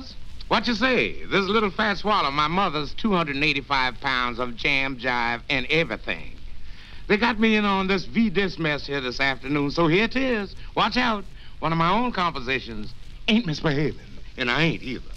boys. 0.00 0.14
What 0.48 0.68
you 0.68 0.74
say? 0.74 1.24
This 1.24 1.46
little 1.46 1.70
Fats 1.70 2.04
Waller, 2.04 2.30
my 2.30 2.48
mother's 2.48 2.94
285 2.94 4.00
pounds 4.00 4.38
of 4.38 4.56
jam, 4.56 4.96
jive, 4.96 5.42
and 5.50 5.66
everything. 5.66 6.32
They 7.08 7.16
got 7.16 7.38
me 7.38 7.56
in 7.56 7.64
on 7.64 7.88
this 7.88 8.04
V-Disc 8.04 8.58
mess 8.58 8.86
here 8.86 9.00
this 9.00 9.20
afternoon, 9.20 9.70
so 9.70 9.86
here 9.86 10.04
it 10.04 10.16
is. 10.16 10.54
Watch 10.74 10.96
out. 10.96 11.24
One 11.60 11.72
of 11.72 11.78
my 11.78 11.90
own 11.90 12.12
compositions 12.12 12.94
ain't 13.28 13.46
misbehaving, 13.46 14.00
and 14.36 14.50
I 14.50 14.62
ain't 14.62 14.82
either. 14.82 15.15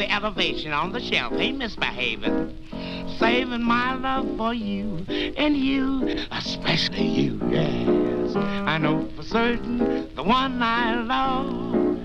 The 0.00 0.10
elevation 0.10 0.72
on 0.72 0.92
the 0.92 1.00
shelf. 1.00 1.34
Ain't 1.34 1.58
misbehaving. 1.58 2.56
Saving 3.18 3.62
my 3.62 3.94
love 3.94 4.34
for 4.38 4.54
you 4.54 5.04
and 5.36 5.54
you, 5.54 6.24
especially 6.30 7.06
you, 7.06 7.38
yes. 7.50 8.34
I 8.34 8.78
know 8.78 9.06
for 9.14 9.22
certain 9.22 10.14
the 10.14 10.22
one 10.22 10.62
I 10.62 10.94
love. 11.02 11.98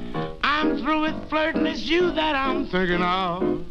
I'm 0.44 0.78
through 0.80 1.04
with 1.04 1.30
flirting, 1.30 1.66
it's 1.68 1.84
you 1.84 2.12
that 2.12 2.36
I'm 2.36 2.68
thinking 2.68 3.02
of. 3.02 3.66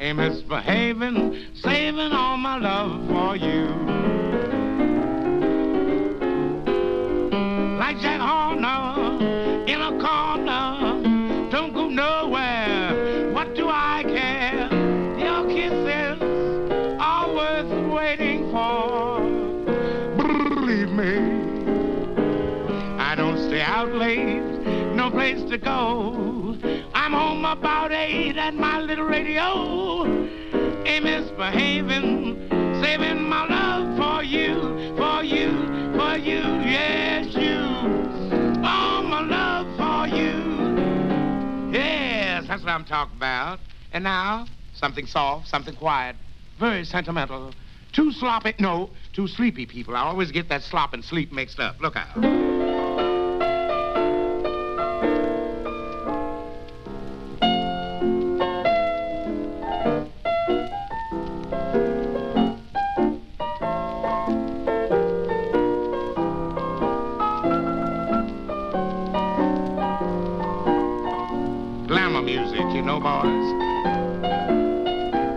Ain't 0.00 0.18
misbehaving, 0.18 1.54
saving 1.54 2.10
all 2.10 2.36
my 2.36 2.58
love 2.58 3.06
for 3.08 3.36
you. 3.36 4.17
No 25.08 25.14
place 25.14 25.42
to 25.48 25.56
go. 25.56 26.54
I'm 26.92 27.12
home 27.14 27.42
about 27.42 27.92
eight 27.92 28.36
at 28.36 28.54
my 28.54 28.78
little 28.78 29.06
radio. 29.06 30.04
Ain't 30.84 31.04
misbehaving, 31.04 32.50
saving 32.82 33.22
my 33.22 33.46
love 33.46 33.96
for 33.96 34.22
you, 34.22 34.60
for 34.98 35.24
you, 35.24 35.48
for 35.96 36.18
you, 36.18 36.42
yes, 36.60 37.34
you. 37.34 37.56
All 38.62 39.02
my 39.02 39.22
love 39.22 39.66
for 39.78 40.14
you. 40.14 41.72
Yes, 41.72 42.46
that's 42.46 42.62
what 42.62 42.72
I'm 42.72 42.84
talking 42.84 43.16
about. 43.16 43.60
And 43.94 44.04
now, 44.04 44.46
something 44.74 45.06
soft, 45.06 45.48
something 45.48 45.74
quiet, 45.74 46.16
very 46.60 46.84
sentimental. 46.84 47.54
Too 47.92 48.12
sloppy, 48.12 48.54
no, 48.58 48.90
too 49.14 49.26
sleepy 49.26 49.64
people. 49.64 49.96
I 49.96 50.00
always 50.00 50.30
get 50.32 50.50
that 50.50 50.64
slop 50.64 50.92
and 50.92 51.02
sleep 51.02 51.32
mixed 51.32 51.58
up. 51.58 51.80
Look 51.80 51.96
out. 51.96 52.57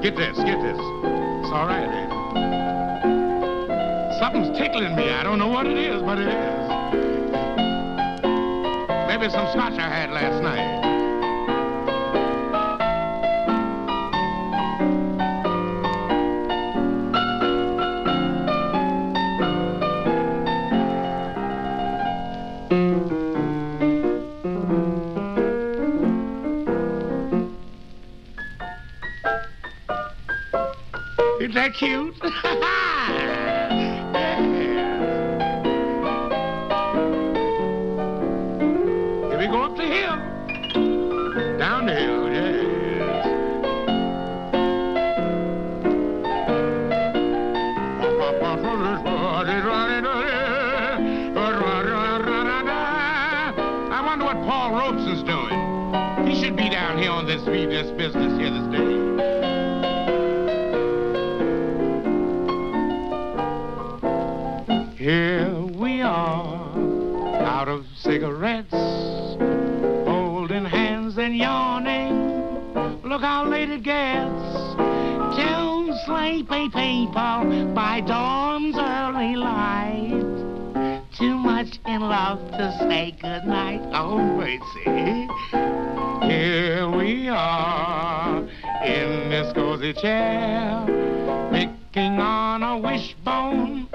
Get 0.02 0.16
this, 0.16 0.36
get 0.36 0.60
this. 0.64 0.80
It's 0.80 1.52
all 1.54 1.68
right, 1.68 1.86
eh? 1.86 2.10
Something's 4.20 4.58
tickling 4.58 4.96
me. 4.96 5.12
I 5.12 5.22
don't 5.22 5.38
know 5.38 5.48
what 5.48 5.68
it 5.68 5.78
is, 5.78 6.02
but 6.02 6.18
it 6.18 6.28
is. 6.28 6.70
Maybe 9.08 9.30
some 9.30 9.46
scotch 9.52 9.78
I 9.78 9.90
had 9.90 10.10
last 10.10 10.42
night. 10.42 10.81
Isn't 31.52 31.64
that 31.64 31.74
cute? 31.74 32.16
sleepy 76.52 77.06
people 77.06 77.74
by 77.74 78.04
dawn's 78.06 78.76
early 78.76 79.38
light. 79.38 81.08
Too 81.18 81.36
much 81.38 81.80
in 81.86 82.02
love 82.02 82.40
to 82.52 82.76
say 82.80 83.12
goodnight. 83.22 83.80
Oh, 83.94 84.18
mercy. 84.18 85.30
Here 86.28 86.90
we 86.90 87.30
are 87.30 88.40
in 88.84 89.30
this 89.30 89.54
cozy 89.54 89.94
chair, 89.94 90.86
picking 91.52 92.20
on 92.20 92.64
a 92.64 92.78
wishbone 92.78 93.88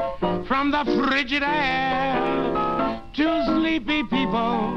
from 0.47 0.71
the 0.71 0.85
frigid 1.07 1.43
air. 1.43 3.03
Two 3.15 3.43
sleepy 3.45 4.03
people 4.05 4.73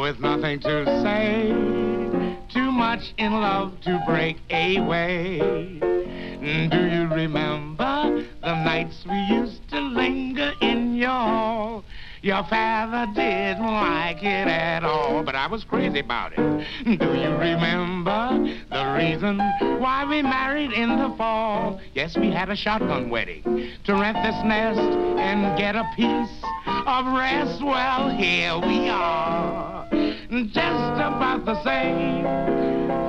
with 0.00 0.20
nothing 0.20 0.58
to 0.60 0.86
say. 1.02 2.31
Too 2.52 2.70
much 2.70 3.14
in 3.16 3.32
love 3.32 3.80
to 3.82 4.02
break 4.06 4.38
away. 4.50 5.38
Do 5.38 6.86
you 6.86 7.06
remember 7.06 8.26
the 8.42 8.54
nights 8.64 9.04
we 9.08 9.18
used 9.20 9.66
to 9.70 9.80
linger 9.80 10.52
in 10.60 10.94
your 10.94 11.08
hall? 11.08 11.84
Your 12.20 12.44
father 12.44 13.10
didn't 13.14 13.64
like 13.64 14.22
it 14.22 14.48
at 14.48 14.84
all, 14.84 15.22
but 15.22 15.34
I 15.34 15.46
was 15.46 15.64
crazy 15.64 16.00
about 16.00 16.32
it. 16.36 16.36
Do 16.84 17.06
you 17.14 17.30
remember 17.30 18.54
the 18.70 18.94
reason 18.96 19.38
why 19.80 20.04
we 20.04 20.22
married 20.22 20.72
in 20.72 20.90
the 20.90 21.14
fall? 21.16 21.80
Yes, 21.94 22.16
we 22.16 22.30
had 22.30 22.50
a 22.50 22.56
shotgun 22.56 23.08
wedding 23.08 23.70
to 23.84 23.94
rent 23.94 24.18
this 24.22 24.44
nest 24.44 24.78
and 24.78 25.56
get 25.58 25.74
a 25.74 25.88
piece 25.96 26.44
of 26.66 27.06
rest. 27.06 27.62
Well, 27.62 28.10
here 28.10 28.58
we 28.58 28.88
are, 28.88 29.88
just 30.32 30.54
about 30.54 31.44
the 31.44 31.62
same. 31.62 32.24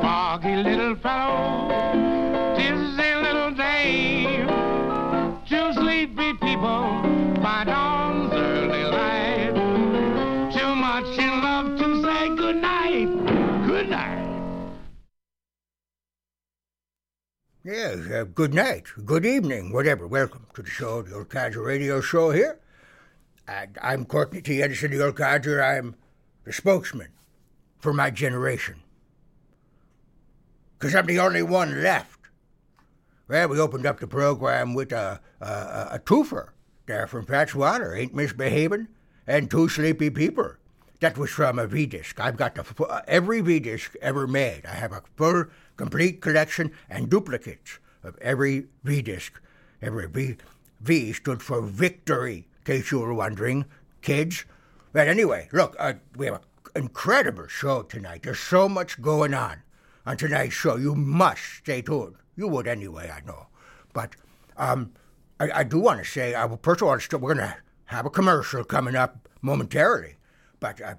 Foggy 0.02 0.58
little 0.58 0.98
fellow, 0.98 1.70
dizzy 2.58 3.16
little 3.16 3.52
dame. 3.52 4.48
Two 5.48 5.72
sleepy 5.72 6.34
people 6.34 7.02
by 7.42 7.64
dawn's 7.66 8.34
early 8.34 8.84
light. 8.84 9.54
Too 10.52 10.76
much 10.76 11.18
in 11.18 11.42
love 11.42 11.78
to 11.80 12.04
say 12.04 12.36
good 12.36 12.58
night. 12.58 13.08
Good 13.68 13.90
night. 13.90 14.60
Yes, 17.64 18.00
uh, 18.12 18.26
good 18.26 18.54
night, 18.54 18.88
good 19.06 19.26
evening, 19.26 19.72
whatever. 19.72 20.08
Welcome 20.08 20.46
to 20.56 20.62
the 20.62 20.70
show, 20.70 21.02
the 21.02 21.16
Old 21.16 21.56
Radio 21.56 22.02
Show 22.02 22.32
here. 22.32 22.60
And 23.48 23.78
I'm 23.82 24.04
Courtney 24.04 24.42
T. 24.42 24.62
Edison, 24.62 24.92
the 24.92 25.06
Old 25.06 25.16
Codger. 25.16 25.64
I'm 25.64 25.96
the 26.44 26.54
spokesman 26.54 27.10
for 27.80 27.94
my 27.94 28.10
generation. 28.10 28.82
Because 30.78 30.96
I'm 30.96 31.06
the 31.06 31.20
only 31.20 31.44
one 31.44 31.84
left. 31.84 32.20
Well, 33.28 33.48
we 33.48 33.60
opened 33.60 33.86
up 33.86 34.00
the 34.00 34.08
program 34.08 34.74
with 34.74 34.92
a, 34.92 35.22
a, 35.40 35.46
a, 35.92 36.02
twofer 36.04 36.50
there 36.86 37.08
from 37.08 37.26
Fats 37.26 37.56
Waller, 37.56 37.96
Ain't 37.96 38.14
Misbehaving, 38.14 38.90
and 39.26 39.50
Two 39.50 39.70
Sleepy 39.70 40.10
People. 40.10 40.56
That 41.00 41.18
was 41.18 41.32
from 41.32 41.58
a 41.58 41.68
V-disc. 41.68 42.20
I've 42.20 42.38
got 42.38 42.56
the, 42.56 43.04
every 43.08 43.42
V-disc 43.42 43.94
ever 44.02 44.28
made. 44.28 44.66
I 44.66 44.76
have 44.76 44.92
a 44.92 45.04
full, 45.16 45.46
complete 45.78 46.22
collection 46.22 46.72
and 46.90 47.10
duplicates 47.10 47.80
of 48.04 48.18
every 48.20 48.68
V-disc. 48.84 49.40
Every 49.82 50.08
V, 50.08 50.38
V 50.80 51.14
stood 51.14 51.42
for 51.42 51.62
victory, 51.62 52.48
in 52.60 52.64
case 52.64 52.92
you 52.92 53.00
were 53.00 53.14
wondering, 53.14 53.66
kids. 54.02 54.46
But 54.94 55.08
anyway, 55.08 55.50
look, 55.52 55.76
uh, 55.80 55.94
we 56.16 56.28
have 56.28 56.36
an 56.36 56.42
incredible 56.76 57.48
show 57.48 57.82
tonight. 57.82 58.22
There's 58.24 58.40
so 58.40 58.70
much 58.70 59.02
going 59.02 59.34
on 59.34 59.64
on 60.06 60.18
tonight's 60.18 60.54
show. 60.54 60.76
You 60.76 60.96
must 60.96 61.42
stay 61.58 61.82
tuned. 61.82 62.16
You 62.36 62.48
would 62.48 62.68
anyway, 62.68 63.12
I 63.14 63.26
know. 63.26 63.48
But 63.92 64.16
um, 64.56 64.94
I, 65.40 65.50
I 65.52 65.64
do 65.64 65.80
want 65.80 66.00
to 66.00 66.06
say, 66.06 66.36
uh, 66.36 66.48
first 66.62 66.82
of 66.82 66.88
all, 66.88 66.98
we're 67.20 67.34
going 67.34 67.48
to 67.48 67.56
have 67.86 68.06
a 68.06 68.10
commercial 68.12 68.64
coming 68.64 68.96
up 68.96 69.28
momentarily. 69.42 70.16
But 70.60 70.80
uh, 70.80 70.96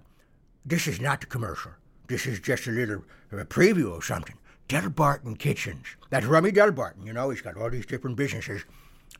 this 0.64 0.87
is 0.87 1.00
not 1.00 1.20
the 1.20 1.26
commercial. 1.26 1.73
This 2.08 2.26
is 2.26 2.41
just 2.41 2.67
a 2.67 2.70
little 2.70 3.05
uh, 3.32 3.44
preview 3.44 3.96
of 3.96 4.05
something. 4.05 4.37
Del 4.67 4.88
Barton 4.91 5.37
Kitchens. 5.37 5.87
That's 6.11 6.26
Rummy 6.26 6.50
Del 6.50 6.73
Barton, 6.73 7.06
you 7.06 7.12
know, 7.12 7.31
he's 7.31 7.43
got 7.43 7.56
all 7.56 7.70
these 7.70 7.87
different 7.87 8.17
businesses. 8.17 8.64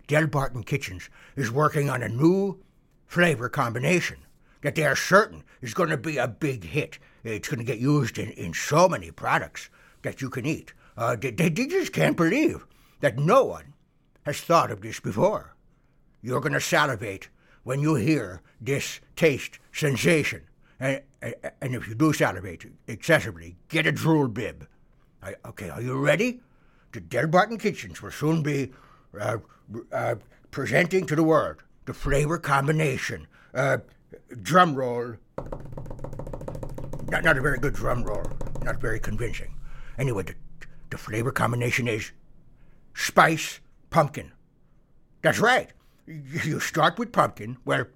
Del 0.09 0.26
Barton 0.26 0.62
Kitchens 0.65 1.11
is 1.37 1.50
working 1.50 1.88
on 1.91 2.03
a 2.03 2.09
new 2.09 2.59
flavor 3.06 3.49
combination 3.49 4.19
that 4.64 4.75
they 4.76 4.87
are 4.87 4.96
certain 4.96 5.44
is 5.61 5.75
going 5.75 5.90
to 5.90 5.96
be 5.99 6.16
a 6.16 6.26
big 6.26 6.64
hit. 6.64 6.99
It's 7.22 7.49
going 7.49 7.58
to 7.58 7.64
get 7.64 7.78
used 7.78 8.19
in, 8.19 8.31
in 8.31 8.55
so 8.55 8.88
many 8.88 9.11
products 9.11 9.69
that 10.00 10.22
you 10.22 10.31
can 10.31 10.46
eat. 10.46 10.72
Uh, 10.96 11.16
they, 11.16 11.31
they 11.31 11.50
just 11.50 11.93
can't 11.93 12.16
believe 12.16 12.66
that 13.00 13.19
no 13.19 13.44
one 13.44 13.75
has 14.25 14.40
thought 14.40 14.70
of 14.70 14.81
this 14.81 15.00
before. 15.00 15.55
You're 16.22 16.40
going 16.40 16.55
to 16.55 16.62
salivate 16.62 17.28
when 17.64 17.81
you 17.81 17.96
hear 17.96 18.40
this 18.58 19.00
taste 19.16 19.58
sensation. 19.70 20.44
And, 20.81 21.02
and, 21.20 21.75
if 21.75 21.87
you 21.87 21.94
do 21.94 22.14
salivate 22.14 22.64
excessively, 22.87 23.56
get 23.69 23.87
a 23.87 23.93
drool 23.93 24.28
bib. 24.28 24.66
I, 25.22 25.34
okay, 25.44 25.69
are 25.69 25.82
you 25.82 25.99
ready? 25.99 26.40
The 26.93 27.00
Del 27.00 27.26
Barton 27.26 27.58
Kitchens 27.58 28.00
will 28.00 28.11
soon 28.11 28.43
be 28.43 28.72
uh, 29.19 29.38
uh, 29.93 30.14
presenting 30.50 31.05
to 31.06 31.16
the 31.16 31.22
world 31.22 31.56
the 31.84 31.93
flavor 31.93 32.38
combination. 32.38 33.26
Uh, 33.52 33.78
drum 34.43 34.75
roll. 34.75 35.15
Not, 37.09 37.25
not 37.25 37.39
a 37.39 37.41
very 37.41 37.59
good 37.59 37.75
drum 37.75 38.03
roll. 38.03 38.25
Not 38.63 38.81
very 38.81 39.01
convincing. 39.01 39.55
Anyway, 39.99 40.25
the, 40.25 40.35
the 40.91 40.99
flavor 40.99 41.31
combination 41.31 41.89
is 41.89 42.13
spice 42.95 43.61
pumpkin. 43.91 44.33
That's 45.23 45.39
right. 45.39 45.71
You 46.07 46.61
start 46.61 46.99
with 46.99 47.13
pumpkin. 47.13 47.57
Well, 47.65 47.87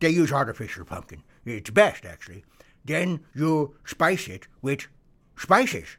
they 0.00 0.10
use 0.10 0.32
artificial 0.32 0.84
pumpkin. 0.84 1.22
It's 1.44 1.70
best, 1.70 2.04
actually. 2.04 2.44
Then 2.84 3.20
you 3.34 3.76
spice 3.84 4.28
it 4.28 4.48
with 4.60 4.88
spices. 5.36 5.96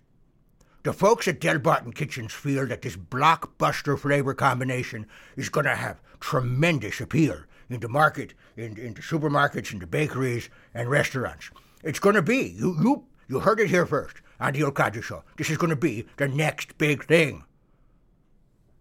The 0.84 0.94
folks 0.94 1.28
at 1.28 1.40
Del 1.40 1.58
Barton 1.60 1.94
Kitchens 1.94 2.32
feel 2.32 2.68
that 2.68 2.84
this 2.84 2.96
blockbuster 2.96 3.98
flavor 3.98 4.36
combination 4.36 5.08
is 5.36 5.50
going 5.50 5.66
to 5.66 5.76
have 5.76 6.02
tremendous 6.20 7.02
appeal 7.02 7.40
in 7.70 7.80
the 7.80 7.90
market, 7.90 8.34
in, 8.57 8.78
in 8.78 8.94
the 8.94 9.02
supermarkets, 9.02 9.74
in 9.74 9.80
the 9.80 9.88
bakeries, 9.88 10.50
and 10.74 10.90
restaurants. 10.90 11.52
It's 11.84 12.00
going 12.00 12.16
to 12.16 12.22
be, 12.22 12.56
you, 12.57 12.75
you, 12.81 13.04
you 13.28 13.40
heard 13.40 13.60
it 13.60 13.69
here 13.69 13.86
first 13.86 14.18
on 14.40 14.54
the 14.54 14.63
Old 14.63 14.78
Show. 15.04 15.24
This 15.38 15.50
is 15.50 15.57
going 15.57 15.69
to 15.69 15.75
be 15.75 16.06
the 16.18 16.28
next 16.28 16.78
big 16.78 17.06
thing. 17.06 17.44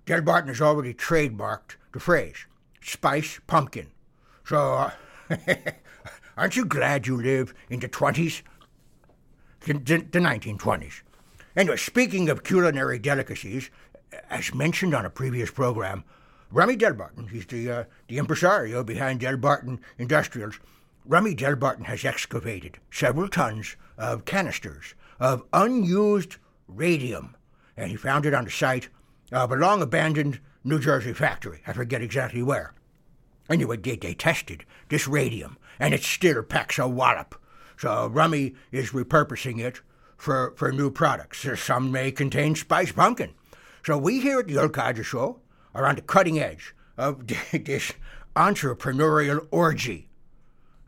Del 0.07 0.23
Barton 0.23 0.49
has 0.49 0.61
already 0.61 0.95
trademarked 0.95 1.77
the 1.93 2.01
phrase 2.01 2.47
spice 2.83 3.41
pumpkin. 3.47 3.87
So, 4.45 4.75
uh, 4.75 4.91
aren't 6.37 6.57
you 6.57 6.67
glad 6.67 7.07
you 7.07 7.17
live 7.17 7.55
in 7.71 7.81
the 7.81 7.89
20s? 7.89 8.43
The, 9.61 9.73
the, 9.73 9.97
the 9.99 10.19
1920s. 10.19 11.01
Anyway, 11.57 11.77
speaking 11.79 12.29
of 12.29 12.45
culinary 12.45 12.99
delicacies, 12.99 13.71
as 14.29 14.55
mentioned 14.55 14.95
on 14.95 15.07
a 15.07 15.11
previous 15.11 15.51
program, 15.51 16.05
Rummy 16.55 16.77
Del 16.77 16.95
Barton, 16.95 17.27
he's 17.27 17.47
the, 17.47 17.69
uh, 17.69 17.85
the 18.07 18.17
impresario 18.17 18.85
behind 18.85 19.19
Del 19.19 19.37
Barton 19.37 19.81
Industrials, 19.99 20.61
Rummy 21.05 21.35
Del 21.35 21.57
Barton 21.57 21.87
has 21.87 22.05
excavated 22.05 22.79
several 22.93 23.29
tons 23.29 23.75
of 23.99 24.25
canisters 24.25 24.95
of 25.19 25.43
unused 25.53 26.37
radium, 26.69 27.35
and 27.77 27.91
he 27.91 27.97
found 27.97 28.25
it 28.25 28.35
on 28.35 28.45
the 28.45 28.53
site 28.53 28.89
of 29.33 29.51
a 29.51 29.57
long 29.57 29.83
abandoned 29.83 30.39
New 30.63 30.79
Jersey 30.79 31.13
factory. 31.13 31.61
I 31.67 31.73
forget 31.73 32.03
exactly 32.03 32.41
where. 32.41 32.73
Anyway, 33.51 33.77
they, 33.77 33.97
they 33.97 34.15
tested 34.15 34.65
this 34.91 35.09
radium, 35.09 35.59
and 35.81 35.93
it 35.93 36.05
still 36.05 36.45
packs 36.45 36.79
a 36.79 36.87
wallop. 36.87 37.35
So 37.79 38.07
Rummy 38.07 38.55
is 38.71 38.93
repurposing 38.93 39.59
it 39.59 39.81
for, 40.17 40.55
for 40.57 40.71
new 40.71 40.93
products. 40.93 41.45
Some 41.61 41.91
may 41.91 42.13
contain 42.13 42.55
spice 42.55 42.93
pumpkin. 42.93 43.35
So 43.85 43.99
we 43.99 44.21
here 44.21 44.39
at 44.39 44.47
the 44.47 44.59
Old 44.59 44.73
Codger 44.73 45.03
Show 45.03 45.41
are 45.75 45.87
on 45.87 45.97
the 45.97 46.03
cutting 46.03 46.39
edge 46.39 46.75
of 46.97 47.27
this 47.53 47.93
entrepreneurial 48.37 49.47
orgy. 49.51 50.09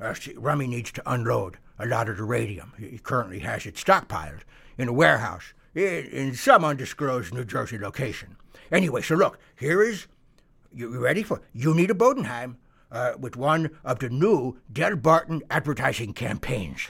Uh, 0.00 0.14
Rummy 0.36 0.66
needs 0.66 0.92
to 0.92 1.02
unload 1.10 1.58
a 1.78 1.86
lot 1.86 2.08
of 2.08 2.16
the 2.16 2.24
radium. 2.24 2.72
He 2.78 2.98
currently 2.98 3.40
has 3.40 3.66
it 3.66 3.76
stockpiled 3.76 4.40
in 4.78 4.88
a 4.88 4.92
warehouse 4.92 5.54
in, 5.74 6.06
in 6.06 6.34
some 6.34 6.64
undisclosed 6.64 7.32
New 7.32 7.44
Jersey 7.44 7.78
location. 7.78 8.36
Anyway, 8.70 9.02
so 9.02 9.14
look, 9.14 9.38
here 9.56 9.82
is 9.82 10.06
you 10.72 10.92
you 10.92 11.00
ready 11.00 11.22
for 11.22 11.40
Unita 11.54 11.92
Bodenheim 11.92 12.56
uh, 12.90 13.12
with 13.18 13.36
one 13.36 13.70
of 13.84 13.98
the 13.98 14.10
new 14.10 14.58
Del 14.72 14.96
Barton 14.96 15.42
advertising 15.50 16.12
campaigns. 16.12 16.88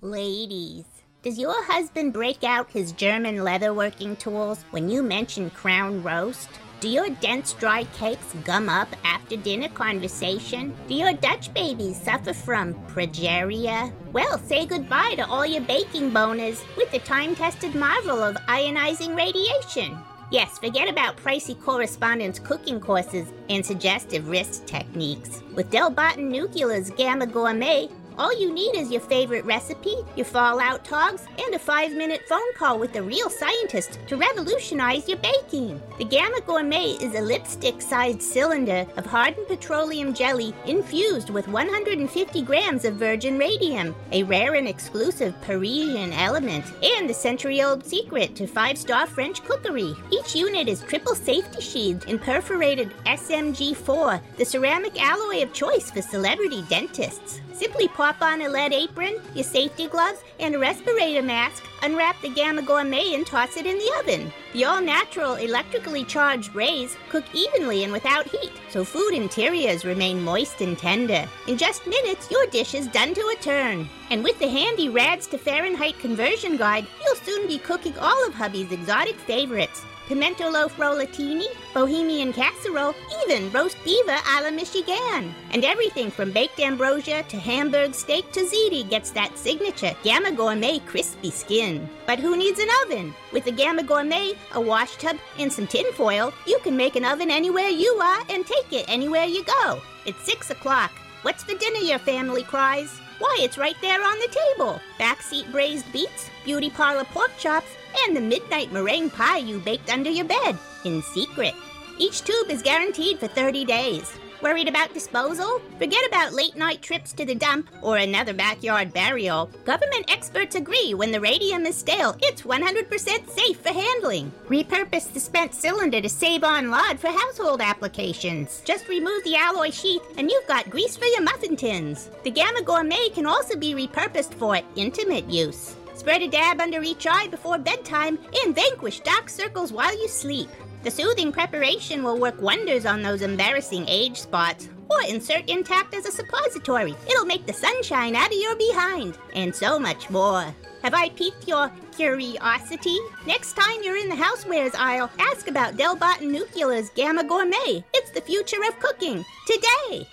Ladies, 0.00 0.86
does 1.22 1.38
your 1.38 1.62
husband 1.64 2.12
break 2.12 2.42
out 2.42 2.70
his 2.70 2.92
German 2.92 3.36
leatherworking 3.36 4.18
tools 4.18 4.64
when 4.70 4.88
you 4.88 5.02
mention 5.02 5.50
crown 5.50 6.02
roast? 6.02 6.48
Do 6.80 6.88
your 6.88 7.10
dense 7.10 7.52
dry 7.52 7.84
cakes 7.92 8.34
gum 8.42 8.70
up 8.70 8.88
after 9.04 9.36
dinner 9.36 9.68
conversation? 9.68 10.74
Do 10.88 10.94
your 10.94 11.12
Dutch 11.12 11.52
babies 11.52 12.00
suffer 12.00 12.32
from 12.32 12.72
progeria? 12.88 13.92
Well, 14.14 14.38
say 14.38 14.64
goodbye 14.64 15.16
to 15.16 15.26
all 15.26 15.44
your 15.44 15.60
baking 15.60 16.10
boners 16.10 16.64
with 16.78 16.90
the 16.90 17.00
time 17.00 17.36
tested 17.36 17.74
marvel 17.74 18.22
of 18.22 18.36
ionizing 18.48 19.14
radiation. 19.14 19.98
Yes, 20.30 20.58
forget 20.58 20.88
about 20.88 21.18
pricey 21.18 21.60
correspondence 21.60 22.38
cooking 22.38 22.80
courses 22.80 23.28
and 23.50 23.66
suggestive 23.66 24.28
wrist 24.28 24.66
techniques. 24.66 25.42
With 25.54 25.70
Del 25.70 25.90
Barton 25.90 26.30
Nuclear's 26.30 26.88
Gamma 26.88 27.26
Gourmet, 27.26 27.90
All 28.18 28.38
you 28.38 28.52
need 28.52 28.76
is 28.76 28.90
your 28.90 29.00
favorite 29.00 29.44
recipe, 29.44 29.96
your 30.16 30.26
fallout 30.26 30.84
togs, 30.84 31.26
and 31.42 31.54
a 31.54 31.58
five 31.58 31.92
minute 31.92 32.22
phone 32.28 32.52
call 32.54 32.78
with 32.78 32.94
a 32.96 33.02
real 33.02 33.30
scientist 33.30 33.98
to 34.08 34.16
revolutionize 34.16 35.08
your 35.08 35.18
baking. 35.18 35.80
The 35.98 36.04
Gamma 36.04 36.40
Gourmet 36.46 36.96
is 37.00 37.14
a 37.14 37.20
lipstick 37.20 37.80
sized 37.80 38.22
cylinder 38.22 38.86
of 38.96 39.06
hardened 39.06 39.48
petroleum 39.48 40.12
jelly 40.12 40.54
infused 40.66 41.30
with 41.30 41.48
150 41.48 42.42
grams 42.42 42.84
of 42.84 42.96
virgin 42.96 43.38
radium, 43.38 43.94
a 44.12 44.22
rare 44.24 44.54
and 44.54 44.68
exclusive 44.68 45.40
Parisian 45.42 46.12
element, 46.12 46.64
and 46.82 47.08
a 47.08 47.14
century 47.14 47.62
old 47.62 47.84
secret 47.84 48.36
to 48.36 48.46
five 48.46 48.76
star 48.76 49.06
French 49.06 49.42
cookery. 49.44 49.94
Each 50.10 50.34
unit 50.34 50.68
is 50.68 50.82
triple 50.82 51.14
safety 51.14 51.60
sheathed 51.60 52.08
in 52.08 52.18
perforated 52.18 52.92
SMG4, 53.06 54.20
the 54.36 54.44
ceramic 54.44 55.00
alloy 55.00 55.42
of 55.42 55.52
choice 55.52 55.90
for 55.90 56.02
celebrity 56.02 56.62
dentists. 56.68 57.40
Simply 57.60 57.88
pop 57.88 58.22
on 58.22 58.40
a 58.40 58.48
lead 58.48 58.72
apron, 58.72 59.20
your 59.34 59.44
safety 59.44 59.86
gloves, 59.86 60.20
and 60.38 60.54
a 60.54 60.58
respirator 60.58 61.20
mask, 61.20 61.62
unwrap 61.82 62.18
the 62.22 62.30
Gamma 62.30 62.62
Gourmet, 62.62 63.12
and 63.12 63.26
toss 63.26 63.58
it 63.58 63.66
in 63.66 63.76
the 63.76 63.92
oven. 63.98 64.32
The 64.54 64.64
all 64.64 64.80
natural, 64.80 65.34
electrically 65.34 66.04
charged 66.04 66.54
rays 66.54 66.96
cook 67.10 67.24
evenly 67.34 67.84
and 67.84 67.92
without 67.92 68.26
heat, 68.26 68.52
so 68.70 68.82
food 68.82 69.12
interiors 69.12 69.84
remain 69.84 70.24
moist 70.24 70.62
and 70.62 70.78
tender. 70.78 71.28
In 71.48 71.58
just 71.58 71.86
minutes, 71.86 72.30
your 72.30 72.46
dish 72.46 72.72
is 72.72 72.86
done 72.86 73.12
to 73.12 73.36
a 73.38 73.42
turn. 73.42 73.86
And 74.08 74.24
with 74.24 74.38
the 74.38 74.48
handy 74.48 74.88
Rads 74.88 75.26
to 75.26 75.36
Fahrenheit 75.36 75.98
conversion 75.98 76.56
guide, 76.56 76.86
you'll 77.04 77.16
soon 77.16 77.46
be 77.46 77.58
cooking 77.58 77.98
all 77.98 78.26
of 78.26 78.32
hubby's 78.32 78.72
exotic 78.72 79.16
favorites 79.16 79.84
pimento 80.10 80.50
loaf 80.50 80.76
rollatini, 80.76 81.46
bohemian 81.72 82.32
casserole, 82.32 82.92
even 83.22 83.48
roast 83.52 83.76
beaver 83.84 84.18
a 84.34 84.42
la 84.42 84.50
Michigan. 84.50 85.32
And 85.52 85.64
everything 85.64 86.10
from 86.10 86.32
baked 86.32 86.58
ambrosia 86.58 87.22
to 87.28 87.36
Hamburg 87.36 87.94
steak 87.94 88.32
to 88.32 88.40
ziti 88.40 88.90
gets 88.90 89.12
that 89.12 89.38
signature 89.38 89.94
Gamma 90.02 90.32
Gourmet 90.32 90.80
crispy 90.80 91.30
skin. 91.30 91.88
But 92.08 92.18
who 92.18 92.36
needs 92.36 92.58
an 92.58 92.66
oven? 92.82 93.14
With 93.32 93.44
the 93.44 93.52
Gamma 93.52 93.84
Gourmet, 93.84 94.32
a 94.54 94.60
wash 94.60 94.96
tub, 94.96 95.16
and 95.38 95.52
some 95.52 95.68
tin 95.68 95.92
foil, 95.92 96.32
you 96.44 96.58
can 96.64 96.76
make 96.76 96.96
an 96.96 97.04
oven 97.04 97.30
anywhere 97.30 97.68
you 97.68 97.92
are 98.02 98.24
and 98.30 98.44
take 98.44 98.72
it 98.72 98.86
anywhere 98.88 99.26
you 99.26 99.44
go. 99.44 99.80
It's 100.06 100.24
6 100.24 100.50
o'clock. 100.50 100.90
What's 101.22 101.44
for 101.44 101.54
dinner, 101.54 101.78
your 101.78 102.00
family 102.00 102.42
cries? 102.42 102.98
Why, 103.20 103.36
it's 103.42 103.58
right 103.58 103.76
there 103.80 104.02
on 104.02 104.18
the 104.18 104.36
table. 104.42 104.80
Backseat 104.98 105.52
braised 105.52 105.92
beets, 105.92 106.30
beauty 106.44 106.70
parlor 106.70 107.04
pork 107.04 107.30
chops, 107.38 107.70
and 108.06 108.16
the 108.16 108.20
midnight 108.20 108.72
meringue 108.72 109.10
pie 109.10 109.38
you 109.38 109.58
baked 109.58 109.92
under 109.92 110.10
your 110.10 110.26
bed, 110.26 110.58
in 110.84 111.02
secret. 111.02 111.54
Each 111.98 112.22
tube 112.22 112.50
is 112.50 112.62
guaranteed 112.62 113.18
for 113.18 113.28
30 113.28 113.64
days. 113.64 114.12
Worried 114.42 114.68
about 114.68 114.94
disposal? 114.94 115.60
Forget 115.78 116.06
about 116.08 116.32
late 116.32 116.56
night 116.56 116.80
trips 116.80 117.12
to 117.12 117.26
the 117.26 117.34
dump 117.34 117.68
or 117.82 117.98
another 117.98 118.32
backyard 118.32 118.90
burial. 118.90 119.50
Government 119.66 120.10
experts 120.10 120.54
agree 120.54 120.94
when 120.94 121.12
the 121.12 121.20
radium 121.20 121.66
is 121.66 121.76
stale, 121.76 122.16
it's 122.22 122.42
100% 122.42 123.28
safe 123.28 123.58
for 123.58 123.68
handling. 123.68 124.32
Repurpose 124.48 125.12
the 125.12 125.20
spent 125.20 125.54
cylinder 125.54 126.00
to 126.00 126.08
save 126.08 126.42
on 126.42 126.70
lard 126.70 126.98
for 126.98 127.08
household 127.08 127.60
applications. 127.60 128.62
Just 128.64 128.88
remove 128.88 129.22
the 129.24 129.36
alloy 129.36 129.70
sheath 129.70 130.02
and 130.16 130.30
you've 130.30 130.46
got 130.46 130.70
grease 130.70 130.96
for 130.96 131.04
your 131.04 131.22
muffin 131.22 131.54
tins. 131.54 132.08
The 132.24 132.30
Gamma 132.30 132.62
Gourmet 132.62 133.10
can 133.10 133.26
also 133.26 133.58
be 133.58 133.74
repurposed 133.74 134.32
for 134.32 134.58
intimate 134.74 135.28
use. 135.28 135.76
Spread 136.00 136.22
a 136.22 136.28
dab 136.28 136.62
under 136.62 136.82
each 136.82 137.06
eye 137.06 137.26
before 137.26 137.58
bedtime 137.58 138.18
and 138.42 138.54
vanquish 138.54 139.00
dark 139.00 139.28
circles 139.28 139.70
while 139.70 139.94
you 140.00 140.08
sleep. 140.08 140.48
The 140.82 140.90
soothing 140.90 141.30
preparation 141.30 142.02
will 142.02 142.18
work 142.18 142.40
wonders 142.40 142.86
on 142.86 143.02
those 143.02 143.20
embarrassing 143.20 143.84
age 143.86 144.18
spots. 144.18 144.70
Or 144.88 145.02
insert 145.06 145.50
intact 145.50 145.92
as 145.94 146.06
a 146.06 146.10
suppository. 146.10 146.96
It'll 147.06 147.26
make 147.26 147.44
the 147.44 147.52
sunshine 147.52 148.16
out 148.16 148.32
of 148.32 148.40
your 148.40 148.56
behind. 148.56 149.18
And 149.34 149.54
so 149.54 149.78
much 149.78 150.08
more. 150.08 150.46
Have 150.82 150.94
I 150.94 151.10
piqued 151.10 151.46
your 151.46 151.70
curiosity? 151.94 152.96
Next 153.26 153.52
time 153.52 153.82
you're 153.82 153.98
in 153.98 154.08
the 154.08 154.14
housewares 154.14 154.74
aisle, 154.74 155.10
ask 155.18 155.48
about 155.48 155.76
Del 155.76 155.96
Barton 155.96 156.32
Nuclear's 156.32 156.88
Gamma 156.88 157.24
Gourmet. 157.24 157.84
It's 157.92 158.10
the 158.12 158.22
future 158.22 158.64
of 158.66 158.78
cooking. 158.80 159.22
Today! 159.46 160.06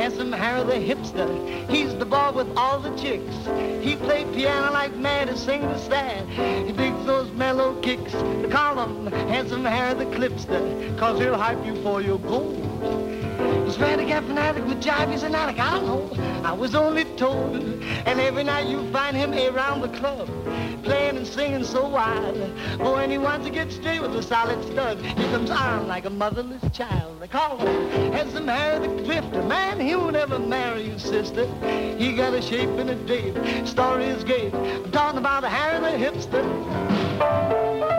Handsome 0.00 0.32
Harry 0.32 0.64
the 0.64 0.94
hipster, 0.94 1.68
he's 1.68 1.94
the 1.96 2.06
boy 2.06 2.32
with 2.32 2.48
all 2.56 2.80
the 2.80 2.88
chicks. 2.96 3.34
He 3.84 3.96
played 3.96 4.32
piano 4.32 4.72
like 4.72 4.96
mad 4.96 5.28
and 5.28 5.38
sing 5.38 5.60
the 5.60 5.76
sad. 5.76 6.26
He 6.66 6.72
digs 6.72 7.04
those 7.04 7.30
mellow 7.32 7.78
kicks. 7.82 8.12
Call 8.50 8.82
him 8.82 9.12
Handsome 9.28 9.62
Harry 9.62 9.92
the 10.02 10.10
clipster, 10.16 10.96
cause 10.96 11.20
he'll 11.20 11.36
hype 11.36 11.62
you 11.66 11.76
for 11.82 12.00
your 12.00 12.18
gold. 12.18 13.29
He's 13.64 13.76
frantic 13.76 14.08
and 14.10 14.26
fanatic 14.26 14.64
with 14.66 14.82
jive, 14.82 15.10
he's 15.10 15.22
an 15.22 15.34
addict, 15.34 15.60
I 15.60 15.80
know. 15.80 16.10
I 16.44 16.52
was 16.52 16.74
only 16.74 17.04
told. 17.16 17.56
And 18.06 18.20
every 18.20 18.44
night 18.44 18.66
you 18.66 18.90
find 18.92 19.16
him 19.16 19.32
around 19.32 19.82
the 19.82 19.88
club, 19.88 20.28
playing 20.82 21.16
and 21.16 21.26
singing 21.26 21.64
so 21.64 21.88
wild. 21.88 22.38
But 22.78 22.94
when 22.94 23.10
he 23.10 23.18
wants 23.18 23.46
to 23.46 23.52
get 23.52 23.70
straight 23.70 24.00
with 24.00 24.14
a 24.16 24.22
solid 24.22 24.64
stud, 24.64 25.00
he 25.00 25.24
comes 25.30 25.50
on 25.50 25.86
like 25.86 26.06
a 26.06 26.10
motherless 26.10 26.62
child. 26.72 27.20
They 27.20 27.28
call 27.28 27.58
him 27.58 28.12
Handsome 28.12 28.48
Harry 28.48 28.86
the 28.86 29.02
Clifter. 29.02 29.46
Man, 29.46 29.78
he'll 29.80 30.10
never 30.10 30.38
marry 30.38 30.82
you, 30.86 30.98
sister. 30.98 31.46
He 31.98 32.14
got 32.14 32.34
a 32.34 32.42
shape 32.42 32.70
and 32.70 32.90
a 32.90 32.94
date. 32.94 33.36
Story 33.66 34.06
is 34.06 34.24
gay. 34.24 34.50
I'm 34.52 34.90
talking 34.90 35.18
about 35.18 35.44
Harry 35.44 35.80
the 35.80 36.04
hipster. 36.04 37.89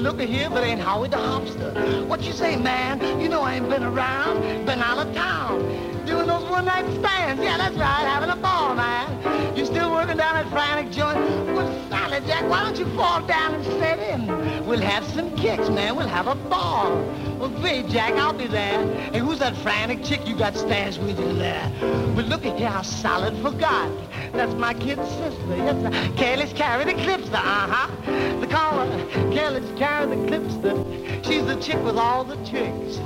Looky 0.00 0.26
here, 0.26 0.48
but 0.50 0.64
ain't 0.64 0.80
Howie 0.80 1.08
the 1.08 1.16
Hopster. 1.16 2.06
What 2.06 2.22
you 2.22 2.32
say, 2.32 2.56
man? 2.56 3.20
You 3.20 3.28
know 3.28 3.42
I 3.42 3.56
ain't 3.56 3.68
been 3.68 3.84
around, 3.84 4.66
been 4.66 4.80
out 4.80 5.06
of 5.06 5.14
town. 5.14 5.60
Doing 6.06 6.26
those 6.26 6.42
one-night 6.50 6.86
stands. 6.98 7.42
Yeah, 7.42 7.58
that's 7.58 7.76
right, 7.76 8.04
having 8.06 8.30
a 8.30 8.36
ball, 8.36 8.74
man. 8.74 9.56
You 9.56 9.66
still 9.66 9.92
working 9.92 10.16
down 10.16 10.36
at 10.36 10.48
Frantic 10.50 10.90
Joint? 10.90 11.18
Well, 11.54 11.88
Sally 11.90 12.20
Jack, 12.26 12.48
why 12.48 12.64
don't 12.64 12.78
you 12.78 12.86
fall 12.96 13.20
down 13.26 13.54
and 13.54 13.64
set 13.64 13.98
in? 13.98 14.66
We'll 14.66 14.80
have 14.80 15.04
some 15.04 15.36
kicks, 15.36 15.68
man. 15.68 15.96
We'll 15.96 16.08
have 16.08 16.26
a 16.26 16.34
ball. 16.34 16.96
Well, 17.38 17.50
great, 17.50 17.88
Jack, 17.88 18.14
I'll 18.14 18.32
be 18.32 18.46
there. 18.46 18.84
Hey, 19.12 19.18
who's 19.18 19.38
that 19.38 19.56
frantic 19.58 20.02
chick 20.02 20.26
you 20.26 20.36
got 20.36 20.56
stashed 20.56 21.00
with 21.00 21.20
you 21.20 21.32
there? 21.34 21.70
Well, 22.16 22.26
look 22.26 22.46
at 22.46 22.58
here, 22.58 22.68
how 22.68 22.82
solid 22.82 23.36
forgot. 23.42 23.90
That's 24.32 24.54
my 24.54 24.74
kid's 24.74 25.08
sister. 25.08 25.56
Yes, 25.56 25.82
sir. 25.82 26.12
Kelly's 26.16 26.52
carry 26.52 26.84
the 26.84 26.94
clipster, 27.02 27.36
uh-huh. 27.36 28.40
The 28.40 28.46
caller, 28.46 28.86
Kelly's 29.32 29.78
carry 29.78 30.14
the 30.14 30.26
clipster. 30.26 31.22
She's 31.22 31.44
the 31.46 31.56
chick 31.56 31.82
with 31.84 31.96
all 31.96 32.24
the 32.24 32.36
tricks. 32.48 33.00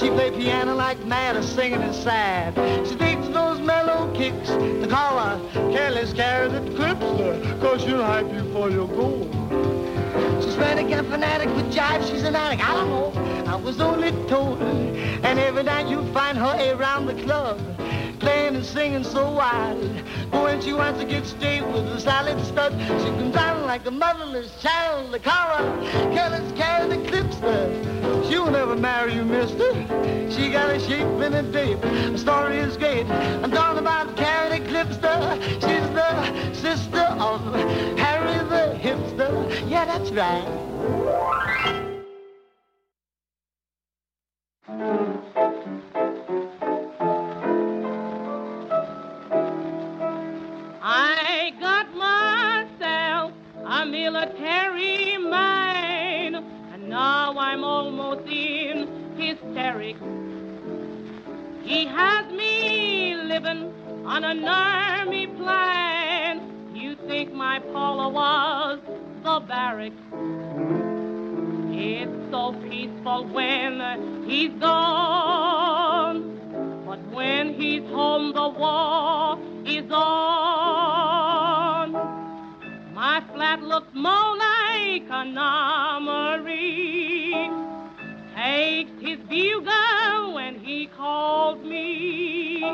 She 0.00 0.08
play 0.10 0.30
piano 0.30 0.74
like 0.74 1.04
mad, 1.04 1.36
or 1.36 1.42
singing 1.42 1.80
is 1.82 1.96
sad. 1.96 2.54
She 2.86 2.94
digs 2.94 3.28
those 3.30 3.60
mellow 3.60 4.12
kicks. 4.14 4.50
The 4.50 4.86
caller, 4.88 5.40
Kelly's 5.52 6.12
carry 6.12 6.48
the 6.48 6.60
clipster, 6.76 7.58
cause 7.60 7.82
she'll 7.82 8.02
hype 8.02 8.32
you 8.32 8.50
for 8.52 8.70
your 8.70 8.88
gold. 8.88 9.30
She's 10.42 10.54
to 10.54 10.84
get 10.88 11.04
fanatic 11.06 11.48
with 11.56 11.72
jive, 11.74 12.08
she's 12.08 12.22
an 12.22 12.36
addict, 12.36 12.68
I 12.68 12.74
don't 12.74 12.88
know. 12.88 13.44
I 13.50 13.56
was 13.56 13.80
only 13.80 14.12
told. 14.28 14.60
And 14.62 15.38
every 15.38 15.62
night 15.62 15.88
you 15.88 16.04
find 16.12 16.38
her 16.38 16.74
around 16.74 17.06
the 17.06 17.14
club 17.24 17.60
playing 18.24 18.56
and 18.56 18.64
singing 18.64 19.04
so 19.04 19.30
wild. 19.30 19.78
But 20.30 20.42
when 20.44 20.62
she 20.62 20.72
wants 20.72 20.98
to 21.00 21.06
get 21.06 21.26
straight 21.26 21.60
with 21.60 21.84
a 21.88 22.00
solid 22.00 22.42
stud, 22.46 22.72
she 22.72 23.08
comes 23.18 23.34
down 23.34 23.66
like 23.66 23.84
a 23.84 23.90
motherless 23.90 24.50
child. 24.62 25.12
The 25.12 25.18
collar, 25.18 25.64
careless 26.14 26.50
carry 26.52 26.88
the 26.88 27.00
clipster. 27.08 28.24
She'll 28.26 28.50
never 28.50 28.76
marry 28.76 29.14
you, 29.14 29.24
mister. 29.24 29.70
She 30.30 30.50
got 30.50 30.70
a 30.70 30.80
shape 30.80 31.20
and 31.26 31.34
a 31.34 31.42
date. 31.42 31.80
The 31.82 32.18
story 32.18 32.56
is 32.56 32.78
great. 32.78 33.06
I'm 33.42 33.50
talking 33.50 33.80
about 33.80 34.16
Carrie 34.16 34.58
the 34.58 34.68
Clipster. 34.70 35.16
She's 35.64 35.88
the 35.98 36.08
sister 36.54 37.06
of 37.28 37.40
Harry 37.98 38.38
the 38.48 38.64
Hipster. 38.84 39.30
Yeah, 39.68 39.84
that's 39.84 40.10
right. 40.12 40.64
Military 53.86 55.16
mind, 55.18 56.36
and 56.36 56.88
now 56.88 57.36
I'm 57.38 57.64
almost 57.64 58.26
in 58.28 58.88
hysterics. 59.16 60.00
He 61.62 61.86
has 61.86 62.30
me 62.32 63.14
living 63.16 63.72
on 64.06 64.24
an 64.24 64.44
army 64.44 65.26
plan. 65.26 66.42
You 66.74 66.94
think 67.06 67.32
my 67.32 67.58
Paula 67.58 68.08
was 68.08 68.80
the 69.22 69.40
barracks? 69.40 69.96
It's 71.76 72.30
so 72.30 72.52
peaceful 72.68 73.26
when 73.26 74.24
he's 74.28 74.52
gone. 74.60 76.34
But 76.86 77.00
when 77.14 77.54
he's 77.54 77.82
home, 77.90 78.32
the 78.32 78.48
war 78.48 79.38
is 79.64 79.90
on. 79.90 81.13
Flat 83.44 83.62
looks 83.62 83.92
more 83.92 84.36
like 84.38 85.04
an 85.10 85.36
armory. 85.36 87.30
Takes 88.34 88.98
his 89.02 89.18
bugle 89.28 90.32
when 90.32 90.58
he 90.60 90.86
calls 90.86 91.62
me. 91.62 92.64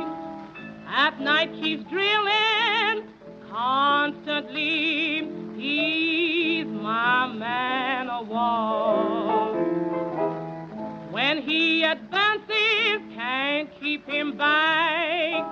At 0.86 1.20
night 1.20 1.52
keeps 1.60 1.82
drilling 1.90 3.02
constantly. 3.50 5.28
He's 5.56 6.66
my 6.66 7.26
man 7.26 8.08
of 8.08 8.28
war. 8.28 9.52
When 11.10 11.42
he 11.42 11.82
advances, 11.82 13.02
can't 13.16 13.68
keep 13.80 14.06
him 14.08 14.36
back. 14.36 15.44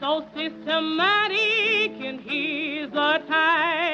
So 0.00 0.24
systematic 0.34 2.00
in 2.00 2.20
his 2.20 2.88
attack. 2.88 3.89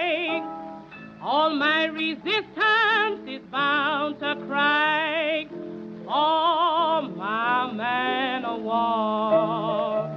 All 1.38 1.50
my 1.50 1.84
resistance 1.84 3.28
is 3.28 3.42
bound 3.52 4.20
to 4.20 4.36
crack. 4.46 5.46
Oh, 6.08 7.12
my 7.14 7.70
man 7.72 8.46
of 8.46 8.62
war. 8.62 10.08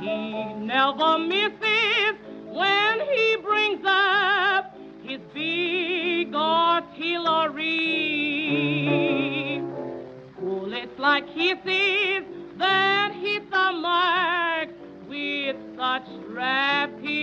He 0.00 0.42
never 0.54 1.18
misses 1.20 2.16
when 2.48 3.00
he 3.12 3.36
brings 3.44 3.84
up 3.86 4.76
his 5.04 5.20
big 5.32 6.34
artillery. 6.34 6.82
Bullets 10.40 10.98
like 10.98 11.28
hisses 11.28 12.24
that 12.58 13.12
hit 13.14 13.48
the 13.52 13.72
mark 13.72 14.68
with 15.08 15.56
such 15.76 16.08
rapidity. 16.28 17.20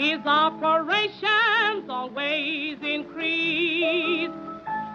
His 0.00 0.24
operations 0.24 1.90
always 1.90 2.78
increase. 2.80 4.30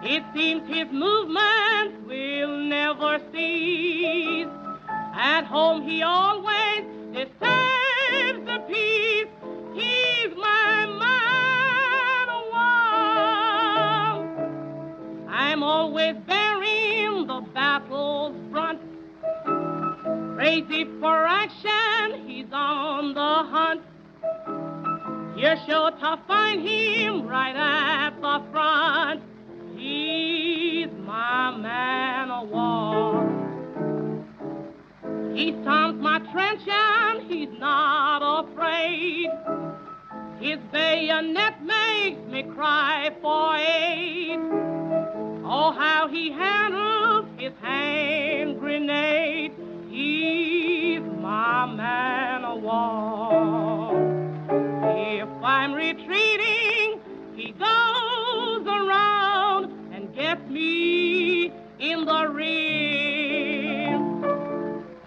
It 0.02 0.24
seems 0.34 0.68
his 0.68 0.88
movements 0.90 1.94
will 2.08 2.58
never 2.58 3.20
cease. 3.30 4.48
At 5.14 5.44
home 5.44 5.82
he 5.82 6.02
always 6.02 6.82
disturbs 7.12 8.46
the 8.46 8.58
peace. 8.66 9.28
He's 9.74 10.36
my 10.36 10.86
man 10.86 12.26
oh, 12.28 12.40
of 12.40 12.50
war. 14.18 15.30
I'm 15.30 15.62
always 15.62 16.16
bearing 16.26 17.28
the 17.28 17.42
battle's 17.54 18.34
front. 18.50 18.80
Crazy 20.34 20.84
for 20.98 21.26
action, 21.26 22.26
he's 22.26 22.52
on 22.52 23.14
the 23.14 23.44
hunt. 23.44 23.82
You're 25.36 25.58
sure 25.66 25.90
to 25.90 26.18
find 26.26 26.66
him 26.66 27.26
right 27.26 27.54
at 27.54 28.18
the 28.22 28.42
front. 28.50 29.22
He's 29.76 30.88
my 31.04 31.54
man 31.54 32.30
of 32.30 32.48
war. 32.48 33.22
He 35.34 35.52
storms 35.60 36.00
my 36.00 36.20
trench 36.32 36.62
and 36.66 37.30
he's 37.30 37.50
not 37.58 38.46
afraid. 38.46 39.28
His 40.40 40.58
bayonet 40.72 41.62
makes 41.62 42.20
me 42.32 42.42
cry 42.54 43.10
for 43.20 43.56
aid. 43.56 44.38
Oh, 45.44 45.70
how 45.78 46.08
he 46.08 46.30
handles 46.30 47.26
his 47.36 47.52
hand 47.60 48.58
grenade. 48.58 49.52
He's 49.90 51.02
my 51.02 51.66
man 51.66 52.42
of 52.42 52.62
war. 52.62 54.25
I'm 55.46 55.74
retreating, 55.74 57.00
he 57.36 57.52
goes 57.52 58.66
around 58.66 59.70
and 59.94 60.12
gets 60.12 60.44
me 60.50 61.52
in 61.78 62.04
the 62.04 62.28
rear. 62.28 63.96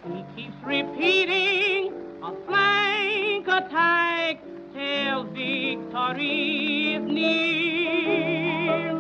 He 0.07 0.23
keeps 0.37 0.55
repeating 0.63 1.91
a 2.23 2.33
flank 2.47 3.47
attack 3.49 4.39
till 4.73 5.25
victory 5.25 6.93
is 6.93 7.03
near. 7.03 8.91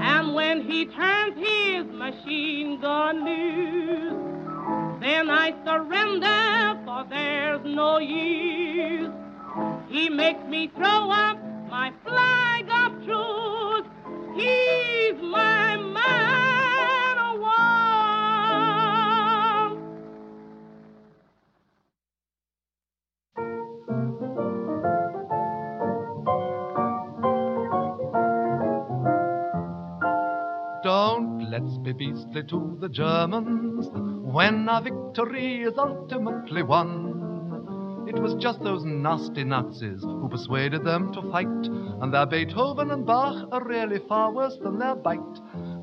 And 0.00 0.34
when 0.34 0.62
he 0.68 0.86
turns 0.86 1.38
his 1.38 1.86
machine 1.92 2.80
gun 2.80 3.24
loose, 3.24 5.00
then 5.00 5.30
I 5.30 5.54
surrender, 5.64 6.80
for 6.84 7.06
there's 7.08 7.64
no 7.64 7.98
use. 8.00 9.12
He 9.90 10.10
makes 10.10 10.44
me 10.44 10.70
throw 10.76 11.10
up 11.10 11.38
my 11.70 11.92
flag 12.04 12.68
of 12.70 13.04
truce. 13.04 13.86
He's 14.36 15.16
my 15.22 15.76
man 15.76 17.18
of 17.18 17.40
war. 17.40 17.58
Don't 30.84 31.50
let's 31.50 31.78
be 31.78 31.92
beastly 31.94 32.42
to 32.44 32.76
the 32.78 32.90
Germans 32.90 33.88
when 34.32 34.68
our 34.68 34.82
victory 34.82 35.62
is 35.62 35.78
ultimately 35.78 36.62
won. 36.62 37.17
It 38.08 38.18
was 38.18 38.34
just 38.36 38.62
those 38.64 38.86
nasty 38.86 39.44
Nazis 39.44 40.00
who 40.00 40.30
persuaded 40.30 40.82
them 40.82 41.12
to 41.12 41.20
fight, 41.30 41.46
and 41.46 42.10
their 42.10 42.24
Beethoven 42.24 42.90
and 42.90 43.04
Bach 43.04 43.46
are 43.52 43.62
really 43.62 43.98
far 44.08 44.32
worse 44.32 44.56
than 44.62 44.78
their 44.78 44.94
bite. 44.94 45.18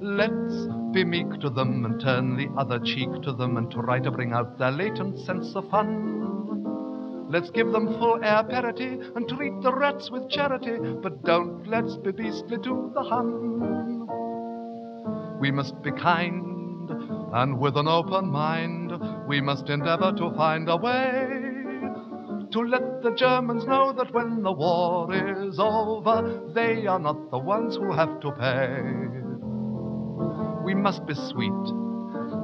Let's 0.02 0.68
be 0.92 1.04
meek 1.04 1.40
to 1.42 1.52
them 1.52 1.86
and 1.86 2.02
turn 2.02 2.36
the 2.36 2.50
other 2.58 2.80
cheek 2.80 3.22
to 3.22 3.32
them 3.32 3.58
and 3.58 3.70
try 3.70 4.00
to 4.00 4.10
bring 4.10 4.34
out 4.34 4.58
their 4.58 4.72
latent 4.72 5.20
sense 5.20 5.56
of 5.56 5.70
fun. 5.70 7.30
Let's 7.30 7.52
give 7.52 7.72
them 7.72 7.94
full 8.00 8.24
air 8.24 8.44
parity 8.44 9.00
and 9.16 9.30
treat 9.30 9.62
the 9.62 9.72
rats 9.72 10.10
with 10.10 10.28
charity, 10.28 10.80
but 11.04 11.24
don't 11.26 11.68
let's 11.68 11.96
be 11.98 12.12
beastly 12.12 12.58
to 12.58 12.92
the 12.96 13.04
Hun. 13.04 14.08
We 15.40 15.52
must 15.52 15.80
be 15.84 15.92
kind 15.92 16.90
and 17.34 17.60
with 17.60 17.78
an 17.78 17.88
open 17.88 18.32
mind, 18.32 18.94
we 19.28 19.42
must 19.42 19.70
endeavor 19.70 20.12
to 20.14 20.32
find 20.36 20.68
a 20.70 20.78
way 20.78 21.45
to 22.56 22.62
let 22.62 23.02
the 23.02 23.12
Germans 23.12 23.66
know 23.66 23.92
that 23.92 24.14
when 24.14 24.42
the 24.42 24.52
war 24.54 25.14
is 25.14 25.60
over, 25.60 26.42
they 26.54 26.88
are 26.88 27.00
not 27.00 27.30
the 27.30 27.38
ones 27.38 27.76
who 27.76 27.92
have 27.92 28.22
to 28.22 28.32
pay. 28.32 28.82
We 30.64 30.74
must 30.74 31.06
be 31.06 31.16
sweet 31.16 31.66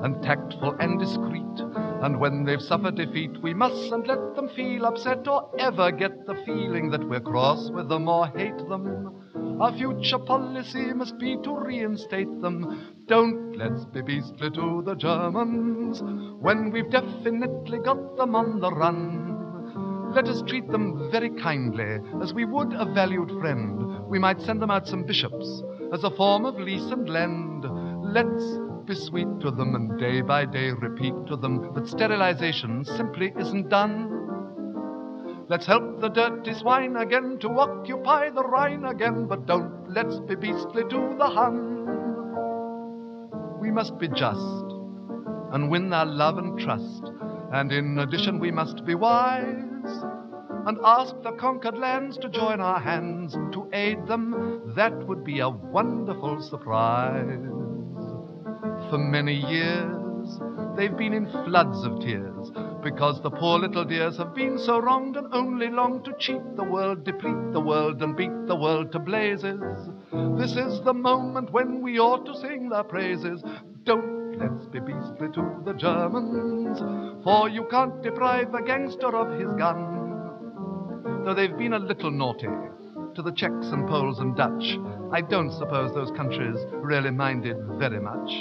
and 0.03 0.21
tactful 0.21 0.75
and 0.81 0.99
discreet. 0.99 1.55
And 2.03 2.19
when 2.19 2.43
they've 2.43 2.61
suffered 2.61 2.95
defeat, 2.95 3.41
we 3.41 3.53
mustn't 3.53 4.05
let 4.05 4.35
them 4.35 4.49
feel 4.49 4.85
upset 4.85 5.25
or 5.29 5.49
ever 5.57 5.93
get 5.93 6.25
the 6.25 6.35
feeling 6.45 6.89
that 6.89 7.07
we're 7.07 7.21
cross 7.21 7.71
with 7.71 7.87
them 7.87 8.09
or 8.09 8.27
hate 8.27 8.67
them. 8.67 9.61
Our 9.61 9.71
future 9.71 10.19
policy 10.19 10.91
must 10.91 11.17
be 11.19 11.37
to 11.41 11.55
reinstate 11.55 12.41
them. 12.41 12.97
Don't 13.05 13.55
let's 13.55 13.85
be 13.85 14.01
beastly 14.01 14.51
to 14.51 14.81
the 14.85 14.95
Germans 14.95 16.03
when 16.41 16.69
we've 16.69 16.91
definitely 16.91 17.79
got 17.79 18.17
them 18.17 18.35
on 18.35 18.59
the 18.59 18.71
run. 18.71 19.30
Let 20.13 20.27
us 20.27 20.41
treat 20.41 20.67
them 20.67 21.09
very 21.09 21.29
kindly, 21.29 21.99
as 22.21 22.33
we 22.33 22.43
would 22.43 22.73
a 22.73 22.83
valued 22.83 23.31
friend. 23.39 24.05
We 24.07 24.19
might 24.19 24.41
send 24.41 24.61
them 24.61 24.69
out 24.69 24.85
some 24.85 25.05
bishops 25.05 25.63
as 25.93 26.03
a 26.03 26.11
form 26.11 26.45
of 26.45 26.59
lease 26.59 26.91
and 26.91 27.07
lend. 27.07 27.63
Let's 28.03 28.59
be 28.85 28.93
sweet 28.93 29.39
to 29.39 29.51
them 29.51 29.73
and 29.73 29.97
day 29.97 30.19
by 30.19 30.43
day 30.43 30.71
repeat 30.71 31.13
to 31.27 31.37
them 31.37 31.73
that 31.75 31.87
sterilization 31.87 32.83
simply 32.83 33.33
isn't 33.39 33.69
done. 33.69 34.09
Let's 35.47 35.65
help 35.65 36.01
the 36.01 36.09
dirty 36.09 36.55
swine 36.55 36.97
again 36.97 37.37
to 37.39 37.49
occupy 37.49 38.31
the 38.31 38.43
Rhine 38.43 38.83
again, 38.83 39.27
but 39.27 39.45
don't 39.45 39.89
let's 39.89 40.19
be 40.19 40.35
beastly 40.35 40.83
to 40.89 41.15
the 41.17 41.29
Hun. 41.29 41.77
We 43.61 43.71
must 43.71 43.97
be 43.97 44.09
just 44.09 44.65
and 45.53 45.69
win 45.69 45.89
their 45.89 46.05
love 46.05 46.37
and 46.37 46.59
trust, 46.59 47.11
and 47.53 47.71
in 47.71 47.99
addition 47.99 48.39
we 48.39 48.51
must 48.51 48.83
be 48.83 48.95
wise. 48.95 49.70
And 50.65 50.77
ask 50.83 51.15
the 51.23 51.31
conquered 51.33 51.77
lands 51.77 52.17
to 52.17 52.29
join 52.29 52.61
our 52.61 52.79
hands 52.79 53.33
to 53.53 53.67
aid 53.73 54.05
them, 54.07 54.73
that 54.75 55.07
would 55.07 55.23
be 55.23 55.39
a 55.39 55.49
wonderful 55.49 56.41
surprise. 56.41 57.39
For 58.89 58.97
many 58.97 59.35
years, 59.35 60.39
they've 60.75 60.95
been 60.95 61.13
in 61.13 61.29
floods 61.45 61.83
of 61.83 61.99
tears 61.99 62.51
because 62.83 63.21
the 63.21 63.29
poor 63.29 63.59
little 63.59 63.85
dears 63.85 64.17
have 64.17 64.33
been 64.33 64.57
so 64.57 64.79
wronged 64.79 65.15
and 65.15 65.33
only 65.33 65.69
long 65.69 66.03
to 66.03 66.13
cheat 66.19 66.41
the 66.55 66.63
world, 66.63 67.03
deplete 67.03 67.53
the 67.53 67.59
world, 67.59 68.01
and 68.01 68.15
beat 68.15 68.47
the 68.47 68.55
world 68.55 68.91
to 68.91 68.99
blazes. 68.99 69.59
This 70.37 70.55
is 70.55 70.81
the 70.81 70.93
moment 70.93 71.51
when 71.51 71.81
we 71.81 71.99
ought 71.99 72.25
to 72.25 72.35
sing 72.35 72.69
their 72.69 72.83
praises. 72.83 73.43
Don't 73.83 74.37
let's 74.37 74.65
be 74.67 74.79
beastly 74.79 75.29
to 75.33 75.61
the 75.65 75.73
Germans, 75.73 76.79
for 77.23 77.49
you 77.49 77.65
can't 77.69 78.01
deprive 78.01 78.53
a 78.53 78.63
gangster 78.63 79.15
of 79.15 79.39
his 79.39 79.51
gun. 79.53 80.00
Though 81.23 81.35
they've 81.35 81.57
been 81.57 81.73
a 81.73 81.79
little 81.79 82.09
naughty 82.09 82.47
to 83.15 83.21
the 83.21 83.31
Czechs 83.31 83.67
and 83.67 83.87
Poles 83.87 84.19
and 84.19 84.35
Dutch, 84.35 84.77
I 85.11 85.21
don't 85.21 85.51
suppose 85.51 85.93
those 85.93 86.09
countries 86.11 86.57
really 86.73 87.11
minded 87.11 87.57
very 87.77 87.99
much. 87.99 88.31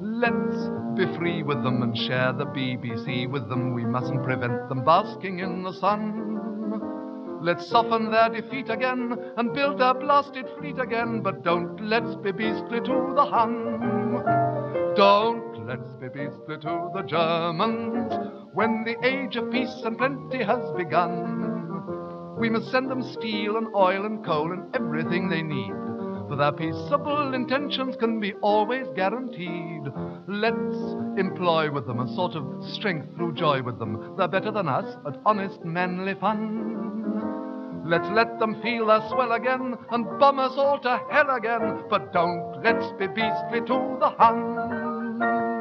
Let's 0.00 0.70
be 0.96 1.14
free 1.18 1.42
with 1.42 1.62
them 1.62 1.82
and 1.82 1.96
share 1.96 2.32
the 2.32 2.46
BBC 2.46 3.30
with 3.30 3.48
them. 3.50 3.74
We 3.74 3.84
mustn't 3.84 4.22
prevent 4.24 4.68
them 4.70 4.82
basking 4.82 5.40
in 5.40 5.62
the 5.62 5.74
sun. 5.74 7.40
Let's 7.42 7.66
soften 7.66 8.10
their 8.10 8.30
defeat 8.30 8.70
again 8.70 9.14
and 9.36 9.52
build 9.52 9.80
a 9.82 9.92
blasted 9.92 10.46
fleet 10.58 10.78
again, 10.78 11.20
but 11.20 11.42
don't 11.42 11.80
let's 11.86 12.14
be 12.16 12.32
beastly 12.32 12.80
to 12.80 13.12
the 13.14 13.26
Hun. 13.26 14.94
Don't 14.96 15.66
let's 15.66 15.92
be 15.94 16.08
beastly 16.08 16.56
to 16.58 16.90
the 16.94 17.02
Germans 17.02 18.12
when 18.54 18.84
the 18.84 18.96
age 19.04 19.36
of 19.36 19.50
peace 19.50 19.82
and 19.84 19.98
plenty 19.98 20.42
has 20.42 20.70
begun. 20.76 21.51
We 22.42 22.50
must 22.50 22.72
send 22.72 22.90
them 22.90 23.04
steel 23.04 23.56
and 23.56 23.68
oil 23.72 24.04
and 24.04 24.24
coal 24.24 24.50
and 24.50 24.74
everything 24.74 25.28
they 25.28 25.42
need 25.42 25.70
for 26.28 26.34
their 26.34 26.50
peaceable 26.50 27.34
intentions 27.34 27.94
can 28.00 28.18
be 28.18 28.32
always 28.42 28.88
guaranteed. 28.96 29.84
Let's 30.26 30.76
employ 31.16 31.70
with 31.70 31.86
them 31.86 32.00
a 32.00 32.12
sort 32.16 32.34
of 32.34 32.64
strength 32.64 33.14
through 33.14 33.34
joy 33.34 33.62
with 33.62 33.78
them. 33.78 34.16
They're 34.16 34.26
better 34.26 34.50
than 34.50 34.66
us 34.66 34.96
at 35.06 35.20
honest, 35.24 35.64
manly 35.64 36.14
fun. 36.14 37.84
Let's 37.86 38.08
let 38.08 38.40
them 38.40 38.60
feel 38.60 38.86
their 38.86 39.08
swell 39.08 39.30
again 39.30 39.76
and 39.92 40.18
bomb 40.18 40.40
us 40.40 40.54
all 40.56 40.80
to 40.80 41.00
hell 41.12 41.36
again. 41.36 41.84
But 41.88 42.12
don't 42.12 42.60
let's 42.64 42.90
be 42.98 43.06
beastly 43.06 43.60
to 43.60 43.98
the 44.00 44.12
Hun. 44.18 45.51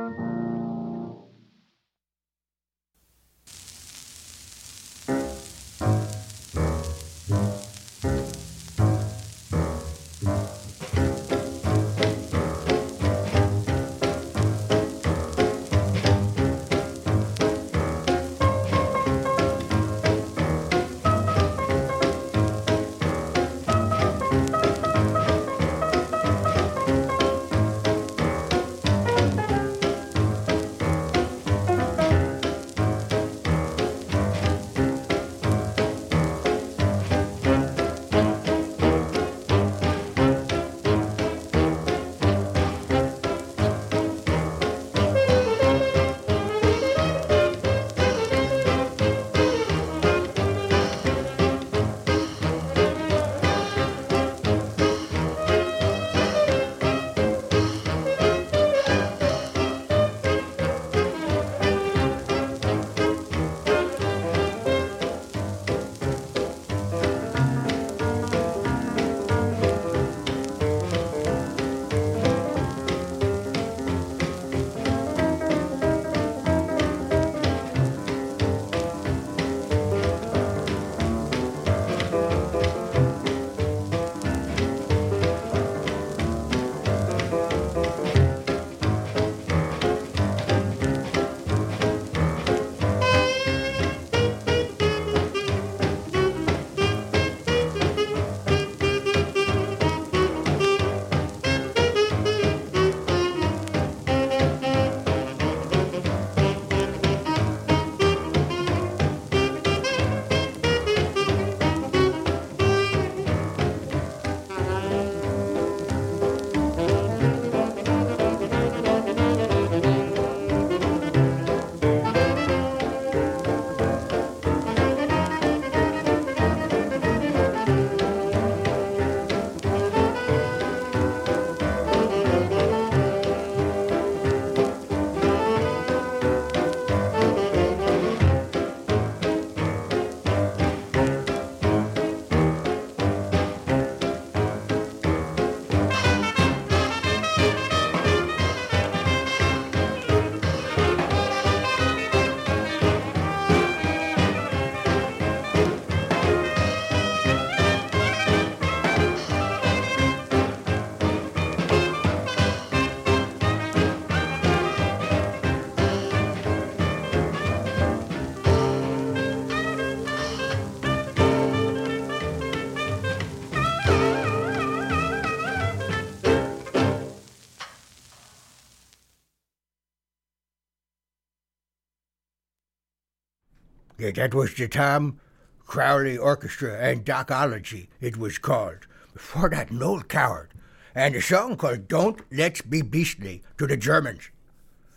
Yeah, 184.01 184.09
that 184.09 184.33
was 184.33 184.55
the 184.55 184.67
Tom 184.67 185.19
Crowley 185.67 186.17
Orchestra 186.17 186.75
and 186.79 187.05
Docology, 187.05 187.87
it 187.99 188.17
was 188.17 188.39
called. 188.39 188.87
Before 189.13 189.47
that, 189.49 189.69
Noël 189.69 190.07
Coward. 190.07 190.49
And 190.95 191.13
a 191.13 191.21
song 191.21 191.55
called 191.55 191.87
Don't 191.87 192.19
Let's 192.31 192.63
Be 192.63 192.81
Beastly 192.81 193.43
to 193.59 193.67
the 193.67 193.77
Germans. 193.77 194.31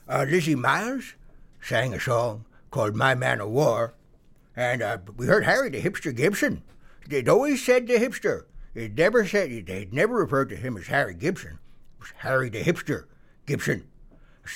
Uh, 0.09 0.25
Lizzie 0.27 0.55
Miles 0.55 1.17
sang 1.61 1.93
a 1.93 2.01
song 2.01 2.47
called 2.71 2.97
My 2.97 3.15
Man 3.15 3.43
of 3.43 3.51
War. 3.51 3.93
And 4.57 4.81
uh, 4.81 4.97
we 5.19 5.27
heard 5.27 5.45
Harry 5.45 5.69
the 5.69 5.83
Hipster 5.83 6.17
Gibson. 6.17 6.63
They'd 7.07 7.29
always 7.29 7.63
said 7.63 7.87
the 7.87 7.99
hipster. 7.99 8.47
They'd 8.73 8.97
never 8.97 9.27
said, 9.27 9.67
they'd 9.67 9.93
never 9.93 10.15
referred 10.15 10.49
to 10.49 10.57
him 10.57 10.79
as 10.79 10.87
Harry 10.87 11.13
Gibson. 11.13 11.59
It 11.99 12.01
was 12.01 12.13
Harry 12.21 12.49
the 12.49 12.63
Hipster 12.63 13.05
Gibson. 13.45 13.85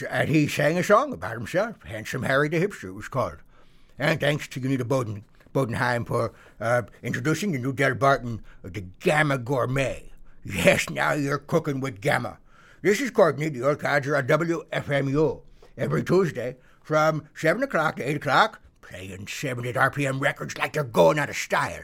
And 0.08 0.30
he 0.30 0.48
sang 0.48 0.78
a 0.78 0.82
song 0.82 1.12
about 1.12 1.34
himself, 1.34 1.82
Handsome 1.84 2.22
Harry 2.22 2.48
the 2.48 2.66
Hipster, 2.66 2.88
it 2.88 2.92
was 2.92 3.08
called. 3.08 3.36
And 3.98 4.20
thanks 4.20 4.46
to 4.48 4.60
Unita 4.60 5.24
Bodenheim 5.52 6.06
for 6.06 6.32
uh, 6.60 6.82
introducing 7.02 7.52
the 7.52 7.58
new 7.58 7.72
Del 7.72 7.94
Barton, 7.94 8.42
uh, 8.64 8.68
the 8.72 8.82
Gamma 9.00 9.38
Gourmet. 9.38 10.12
Yes, 10.44 10.88
now 10.88 11.12
you're 11.12 11.38
cooking 11.38 11.80
with 11.80 12.00
Gamma. 12.00 12.38
This 12.80 13.00
is 13.00 13.10
Courtney, 13.10 13.48
the 13.48 13.66
old 13.66 13.80
codger 13.80 14.16
on 14.16 14.26
WFMU. 14.28 15.42
Every 15.76 16.04
Tuesday 16.04 16.56
from 16.80 17.24
7 17.34 17.62
o'clock 17.62 17.96
to 17.96 18.08
8 18.08 18.16
o'clock, 18.16 18.60
playing 18.80 19.26
70 19.26 19.72
RPM 19.72 20.20
records 20.20 20.56
like 20.56 20.74
they're 20.74 20.84
going 20.84 21.18
out 21.18 21.28
of 21.28 21.36
style. 21.36 21.82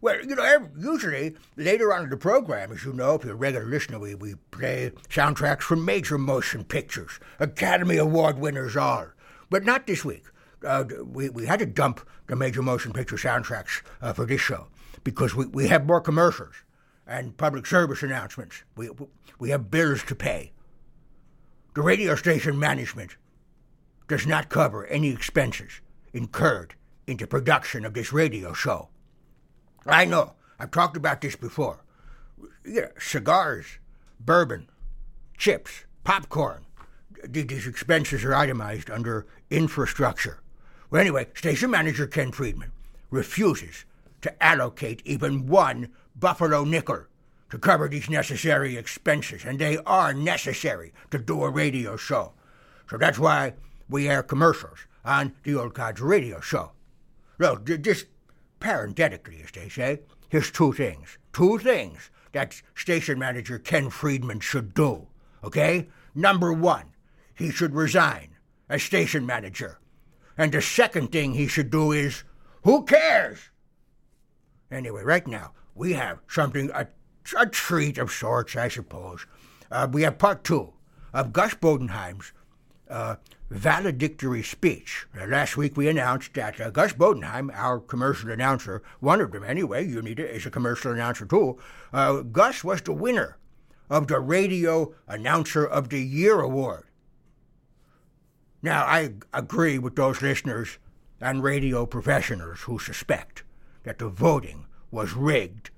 Well, 0.00 0.24
you 0.24 0.34
know, 0.34 0.68
usually 0.78 1.36
later 1.56 1.92
on 1.92 2.04
in 2.04 2.10
the 2.10 2.16
program, 2.16 2.72
as 2.72 2.84
you 2.84 2.92
know, 2.92 3.14
if 3.14 3.24
you're 3.24 3.34
a 3.34 3.36
regular 3.36 3.66
listener, 3.66 3.98
we, 3.98 4.14
we 4.14 4.34
play 4.50 4.92
soundtracks 5.08 5.62
from 5.62 5.84
major 5.84 6.18
motion 6.18 6.64
pictures, 6.64 7.20
Academy 7.38 7.96
Award 7.96 8.38
winners 8.38 8.76
all. 8.76 9.06
But 9.50 9.64
not 9.64 9.86
this 9.86 10.04
week. 10.04 10.24
Uh, 10.64 10.84
we, 11.04 11.28
we 11.28 11.46
had 11.46 11.58
to 11.58 11.66
dump 11.66 12.06
the 12.26 12.36
major 12.36 12.62
motion 12.62 12.92
picture 12.92 13.16
soundtracks 13.16 13.82
uh, 14.00 14.12
for 14.12 14.26
this 14.26 14.40
show 14.40 14.68
because 15.04 15.34
we, 15.34 15.46
we 15.46 15.68
have 15.68 15.86
more 15.86 16.00
commercials 16.00 16.54
and 17.06 17.36
public 17.36 17.66
service 17.66 18.02
announcements. 18.02 18.62
We, 18.76 18.90
we 19.38 19.50
have 19.50 19.70
bills 19.70 20.02
to 20.04 20.14
pay. 20.14 20.52
The 21.74 21.82
radio 21.82 22.14
station 22.14 22.58
management 22.58 23.16
does 24.08 24.26
not 24.26 24.48
cover 24.48 24.86
any 24.86 25.08
expenses 25.08 25.80
incurred 26.12 26.74
into 27.06 27.26
production 27.26 27.84
of 27.84 27.94
this 27.94 28.12
radio 28.12 28.52
show. 28.52 28.88
I 29.86 30.04
know. 30.04 30.34
I've 30.58 30.70
talked 30.70 30.96
about 30.96 31.20
this 31.20 31.34
before. 31.34 31.82
Yeah, 32.64 32.88
cigars, 32.98 33.78
bourbon, 34.20 34.68
chips, 35.36 35.86
popcorn. 36.04 36.66
These 37.26 37.66
expenses 37.66 38.24
are 38.24 38.34
itemized 38.34 38.90
under 38.90 39.26
infrastructure. 39.50 40.41
Well, 40.92 41.00
anyway, 41.00 41.28
station 41.32 41.70
manager 41.70 42.06
Ken 42.06 42.32
Freedman 42.32 42.70
refuses 43.10 43.86
to 44.20 44.42
allocate 44.42 45.00
even 45.06 45.46
one 45.46 45.88
buffalo 46.14 46.64
nickel 46.64 47.06
to 47.48 47.58
cover 47.58 47.88
these 47.88 48.10
necessary 48.10 48.76
expenses, 48.76 49.46
and 49.46 49.58
they 49.58 49.78
are 49.78 50.12
necessary 50.12 50.92
to 51.10 51.18
do 51.18 51.44
a 51.44 51.50
radio 51.50 51.96
show. 51.96 52.34
So 52.90 52.98
that's 52.98 53.18
why 53.18 53.54
we 53.88 54.06
air 54.06 54.22
commercials 54.22 54.80
on 55.02 55.32
the 55.44 55.54
Old 55.54 55.72
Codger 55.72 56.04
radio 56.04 56.40
show. 56.40 56.72
Well, 57.38 57.56
just 57.56 58.04
parenthetically, 58.60 59.40
as 59.42 59.50
they 59.52 59.70
say, 59.70 60.00
here's 60.28 60.50
two 60.50 60.74
things. 60.74 61.16
Two 61.32 61.56
things 61.56 62.10
that 62.32 62.60
station 62.74 63.18
manager 63.18 63.58
Ken 63.58 63.88
Freedman 63.88 64.40
should 64.40 64.74
do. 64.74 65.06
Okay? 65.42 65.88
Number 66.14 66.52
one, 66.52 66.92
he 67.34 67.50
should 67.50 67.74
resign 67.74 68.36
as 68.68 68.82
station 68.82 69.24
manager. 69.24 69.78
And 70.42 70.50
the 70.50 70.60
second 70.60 71.12
thing 71.12 71.34
he 71.34 71.46
should 71.46 71.70
do 71.70 71.92
is, 71.92 72.24
who 72.64 72.84
cares? 72.84 73.50
Anyway, 74.72 75.04
right 75.04 75.24
now, 75.24 75.52
we 75.76 75.92
have 75.92 76.18
something, 76.26 76.68
a, 76.74 76.88
a 77.38 77.46
treat 77.46 77.96
of 77.96 78.10
sorts, 78.10 78.56
I 78.56 78.66
suppose. 78.66 79.24
Uh, 79.70 79.86
we 79.92 80.02
have 80.02 80.18
part 80.18 80.42
two 80.42 80.72
of 81.14 81.32
Gus 81.32 81.54
Bodenheim's 81.54 82.32
uh, 82.90 83.14
valedictory 83.50 84.42
speech. 84.42 85.06
Uh, 85.16 85.26
last 85.26 85.56
week 85.56 85.76
we 85.76 85.86
announced 85.86 86.34
that 86.34 86.60
uh, 86.60 86.70
Gus 86.70 86.92
Bodenheim, 86.92 87.48
our 87.54 87.78
commercial 87.78 88.32
announcer, 88.32 88.82
one 88.98 89.20
of 89.20 89.30
them 89.30 89.44
anyway, 89.44 89.86
you 89.86 90.02
need 90.02 90.18
it 90.18 90.44
a 90.44 90.50
commercial 90.50 90.90
announcer 90.90 91.24
too, 91.24 91.56
uh, 91.92 92.22
Gus 92.22 92.64
was 92.64 92.82
the 92.82 92.92
winner 92.92 93.38
of 93.88 94.08
the 94.08 94.18
Radio 94.18 94.92
Announcer 95.06 95.64
of 95.64 95.90
the 95.90 96.02
Year 96.02 96.40
award. 96.40 96.88
Now, 98.62 98.84
I 98.84 99.14
agree 99.34 99.78
with 99.78 99.96
those 99.96 100.22
listeners 100.22 100.78
and 101.20 101.42
radio 101.42 101.84
professionals 101.84 102.60
who 102.62 102.78
suspect 102.78 103.42
that 103.82 103.98
the 103.98 104.08
voting 104.08 104.66
was 104.90 105.14
rigged. 105.14 105.70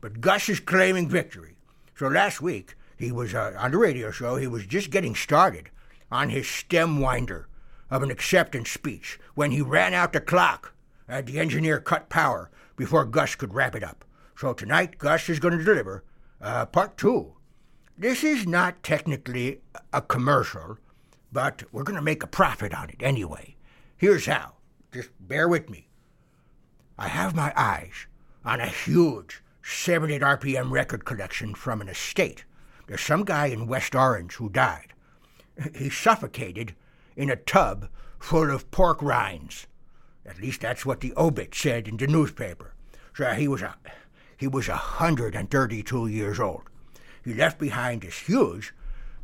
But 0.00 0.20
Gus 0.20 0.48
is 0.48 0.60
claiming 0.60 1.08
victory. 1.08 1.56
So 1.96 2.06
last 2.06 2.40
week, 2.40 2.76
he 2.96 3.10
was 3.10 3.34
uh, 3.34 3.54
on 3.58 3.72
the 3.72 3.78
radio 3.78 4.12
show, 4.12 4.36
he 4.36 4.46
was 4.46 4.66
just 4.66 4.90
getting 4.90 5.14
started 5.14 5.70
on 6.10 6.30
his 6.30 6.48
stem 6.48 7.00
winder 7.00 7.48
of 7.90 8.02
an 8.02 8.10
acceptance 8.10 8.70
speech 8.70 9.18
when 9.34 9.50
he 9.50 9.60
ran 9.60 9.94
out 9.94 10.12
the 10.12 10.20
clock 10.20 10.74
and 11.08 11.26
the 11.26 11.38
engineer 11.40 11.80
cut 11.80 12.08
power 12.08 12.50
before 12.76 13.04
Gus 13.04 13.34
could 13.34 13.54
wrap 13.54 13.74
it 13.74 13.82
up. 13.82 14.04
So 14.36 14.52
tonight, 14.52 14.98
Gus 14.98 15.28
is 15.28 15.40
going 15.40 15.58
to 15.58 15.64
deliver 15.64 16.04
uh, 16.40 16.66
part 16.66 16.96
two. 16.96 17.34
This 17.96 18.22
is 18.22 18.46
not 18.46 18.84
technically 18.84 19.60
a 19.92 20.00
commercial, 20.00 20.78
but 21.32 21.62
we're 21.72 21.84
going 21.84 21.96
to 21.96 22.02
make 22.02 22.22
a 22.22 22.28
profit 22.28 22.74
on 22.74 22.90
it 22.90 23.00
anyway. 23.02 23.56
Here's 23.96 24.26
how. 24.26 24.54
Just 24.92 25.10
bear 25.20 25.48
with 25.48 25.68
me. 25.68 25.88
I 26.98 27.08
have 27.08 27.34
my 27.34 27.52
eyes 27.56 28.06
on 28.44 28.60
a 28.60 28.66
huge 28.66 29.42
70 29.62 30.18
RPM 30.20 30.70
record 30.70 31.04
collection 31.04 31.54
from 31.54 31.80
an 31.80 31.88
estate. 31.88 32.44
There's 32.86 33.00
some 33.02 33.24
guy 33.24 33.46
in 33.46 33.66
West 33.66 33.94
Orange 33.94 34.34
who 34.34 34.48
died 34.48 34.94
he 35.74 35.90
suffocated 35.90 36.74
in 37.16 37.30
a 37.30 37.36
tub 37.36 37.88
full 38.18 38.50
of 38.50 38.70
pork 38.70 39.02
rinds. 39.02 39.66
At 40.24 40.40
least 40.40 40.60
that's 40.60 40.86
what 40.86 41.00
the 41.00 41.12
obit 41.16 41.54
said 41.54 41.88
in 41.88 41.96
the 41.96 42.06
newspaper. 42.06 42.74
So 43.14 43.32
he 43.32 43.48
was 43.48 43.62
a 43.62 43.76
he 44.36 44.46
was 44.46 44.68
a 44.68 44.76
hundred 44.76 45.34
and 45.34 45.50
thirty-two 45.50 46.06
years 46.06 46.38
old. 46.38 46.62
He 47.24 47.34
left 47.34 47.58
behind 47.58 48.02
this 48.02 48.20
huge 48.20 48.72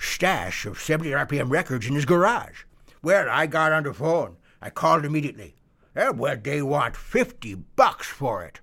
stash 0.05 0.67
of 0.67 0.81
70 0.81 1.11
RPM 1.11 1.51
records 1.51 1.87
in 1.87 1.95
his 1.95 2.05
garage. 2.05 2.65
Well, 3.03 3.29
I 3.31 3.47
got 3.47 3.73
on 3.73 3.83
the 3.83 3.93
phone. 3.93 4.37
I 4.63 4.71
called 4.71 5.05
immediately. 5.05 5.57
Eh, 5.97 6.11
well, 6.11 6.37
they 6.43 6.63
want 6.63 6.97
50 6.97 7.55
bucks 7.77 8.07
for 8.07 8.45
it. 8.45 8.61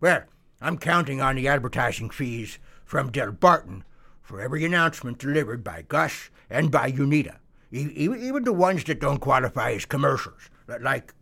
Well, 0.00 0.22
I'm 0.60 0.78
counting 0.78 1.20
on 1.20 1.36
the 1.36 1.48
advertising 1.48 2.10
fees 2.10 2.58
from 2.84 3.10
Del 3.10 3.32
Barton 3.32 3.84
for 4.22 4.40
every 4.40 4.64
announcement 4.64 5.18
delivered 5.18 5.64
by 5.64 5.82
Gus 5.82 6.30
and 6.48 6.70
by 6.70 6.90
Unita, 6.90 7.36
even 7.70 8.44
the 8.44 8.52
ones 8.52 8.84
that 8.84 9.00
don't 9.00 9.18
qualify 9.18 9.72
as 9.72 9.84
commercials, 9.84 10.50
like 10.80 11.14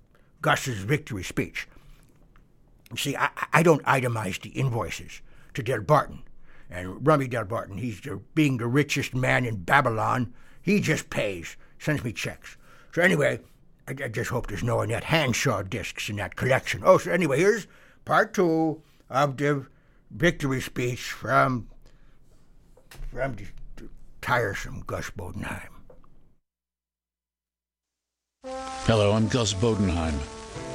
Gus's 0.43 0.79
victory 0.79 1.23
speech. 1.23 1.69
See, 2.97 3.17
I, 3.17 3.31
I 3.53 3.63
don't 3.63 3.83
itemize 3.85 4.41
the 4.41 4.51
invoices 4.51 5.23
to 5.55 5.63
Del 5.63 5.81
Barton. 5.81 6.23
And 6.71 7.07
Rummy 7.07 7.29
Del 7.29 7.45
Barton, 7.45 7.79
he's 7.79 8.01
the, 8.01 8.21
being 8.35 8.57
the 8.57 8.67
richest 8.67 9.15
man 9.15 9.45
in 9.45 9.63
Babylon, 9.63 10.33
he 10.63 10.81
just 10.81 11.11
pays, 11.11 11.57
sends 11.79 12.03
me 12.03 12.13
checks. 12.13 12.57
So 12.93 13.03
anyway, 13.03 13.41
I, 13.87 13.93
I 14.05 14.09
just 14.09 14.31
hope 14.31 14.47
there's 14.47 14.65
no 14.65 14.81
Annette 14.81 15.05
Hanshaw 15.05 15.63
discs 15.63 16.09
in 16.09 16.17
that 16.17 16.37
collection. 16.37 16.83
Oh, 16.85 16.99
so 16.99 17.11
anyway, 17.11 17.39
here's 17.39 17.67
part 18.05 18.35
two 18.35 18.83
of 19.11 19.37
the 19.37 19.67
victory 20.11 20.61
speech 20.61 21.03
from 21.03 21.69
from 23.11 23.35
the 23.35 23.47
tiresome 24.21 24.83
Gus 24.87 25.11
Bodenheim. 25.11 25.69
Hello, 28.87 29.13
I'm 29.13 29.29
Gus 29.29 29.55
Bodenheim. 29.55 30.19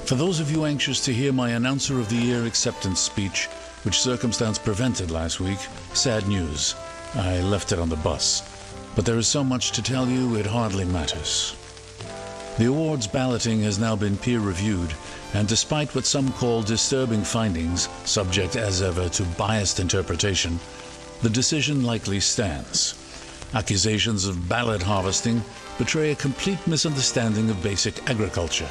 For 0.06 0.16
those 0.16 0.40
of 0.40 0.52
you 0.52 0.66
anxious 0.66 1.04
to 1.06 1.14
hear 1.14 1.32
my 1.32 1.52
Announcer 1.52 2.00
of 2.00 2.10
the 2.10 2.16
Year 2.16 2.46
acceptance 2.46 3.00
speech, 3.00 3.48
which 3.84 4.02
circumstance 4.02 4.58
prevented 4.58 5.12
last 5.12 5.40
week, 5.40 5.60
sad 5.94 6.28
news. 6.28 6.76
I 7.16 7.42
left 7.42 7.72
it 7.72 7.80
on 7.80 7.90
the 7.90 7.96
bus. 7.98 8.44
But 8.96 9.06
there 9.06 9.18
is 9.18 9.28
so 9.28 9.44
much 9.44 9.72
to 9.72 9.82
tell 9.82 10.08
you, 10.08 10.36
it 10.36 10.46
hardly 10.46 10.86
matters. 10.86 11.56
The 12.58 12.66
awards 12.66 13.08
balloting 13.08 13.62
has 13.62 13.80
now 13.80 13.96
been 13.96 14.18
peer 14.18 14.40
reviewed, 14.40 14.94
and 15.34 15.48
despite 15.48 15.96
what 15.96 16.06
some 16.06 16.34
call 16.34 16.62
disturbing 16.62 17.24
findings, 17.24 17.88
subject 18.04 18.56
as 18.56 18.82
ever 18.82 19.08
to 19.10 19.24
biased 19.38 19.80
interpretation, 19.80 20.60
the 21.22 21.30
decision 21.30 21.84
likely 21.84 22.20
stands. 22.20 22.96
Accusations 23.54 24.26
of 24.26 24.50
ballot 24.50 24.82
harvesting 24.82 25.42
betray 25.78 26.12
a 26.12 26.16
complete 26.16 26.60
misunderstanding 26.68 27.50
of 27.50 27.64
basic 27.64 28.10
agriculture. 28.10 28.70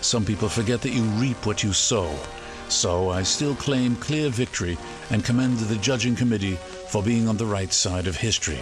Some 0.00 0.24
people 0.24 0.48
forget 0.48 0.80
that 0.82 0.92
you 0.92 1.02
reap 1.02 1.44
what 1.44 1.62
you 1.64 1.72
sow. 1.72 2.16
So 2.68 3.10
I 3.10 3.22
still 3.22 3.54
claim 3.54 3.96
clear 3.96 4.30
victory 4.30 4.76
and 5.10 5.24
commend 5.24 5.58
the 5.58 5.76
judging 5.76 6.16
committee 6.16 6.56
for 6.88 7.02
being 7.02 7.28
on 7.28 7.36
the 7.36 7.46
right 7.46 7.72
side 7.72 8.06
of 8.06 8.16
history. 8.16 8.60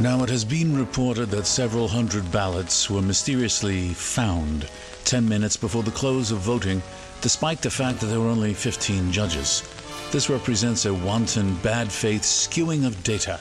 Now, 0.00 0.22
it 0.22 0.28
has 0.30 0.44
been 0.44 0.76
reported 0.76 1.30
that 1.30 1.46
several 1.46 1.88
hundred 1.88 2.30
ballots 2.32 2.90
were 2.90 3.02
mysteriously 3.02 3.88
found 3.90 4.68
10 5.04 5.28
minutes 5.28 5.56
before 5.56 5.82
the 5.82 5.90
close 5.90 6.30
of 6.30 6.38
voting, 6.38 6.82
despite 7.20 7.62
the 7.62 7.70
fact 7.70 8.00
that 8.00 8.06
there 8.06 8.20
were 8.20 8.28
only 8.28 8.54
15 8.54 9.12
judges. 9.12 9.62
This 10.10 10.28
represents 10.28 10.84
a 10.84 10.94
wanton 10.94 11.54
bad 11.56 11.92
faith 11.92 12.22
skewing 12.22 12.86
of 12.86 13.02
data 13.04 13.40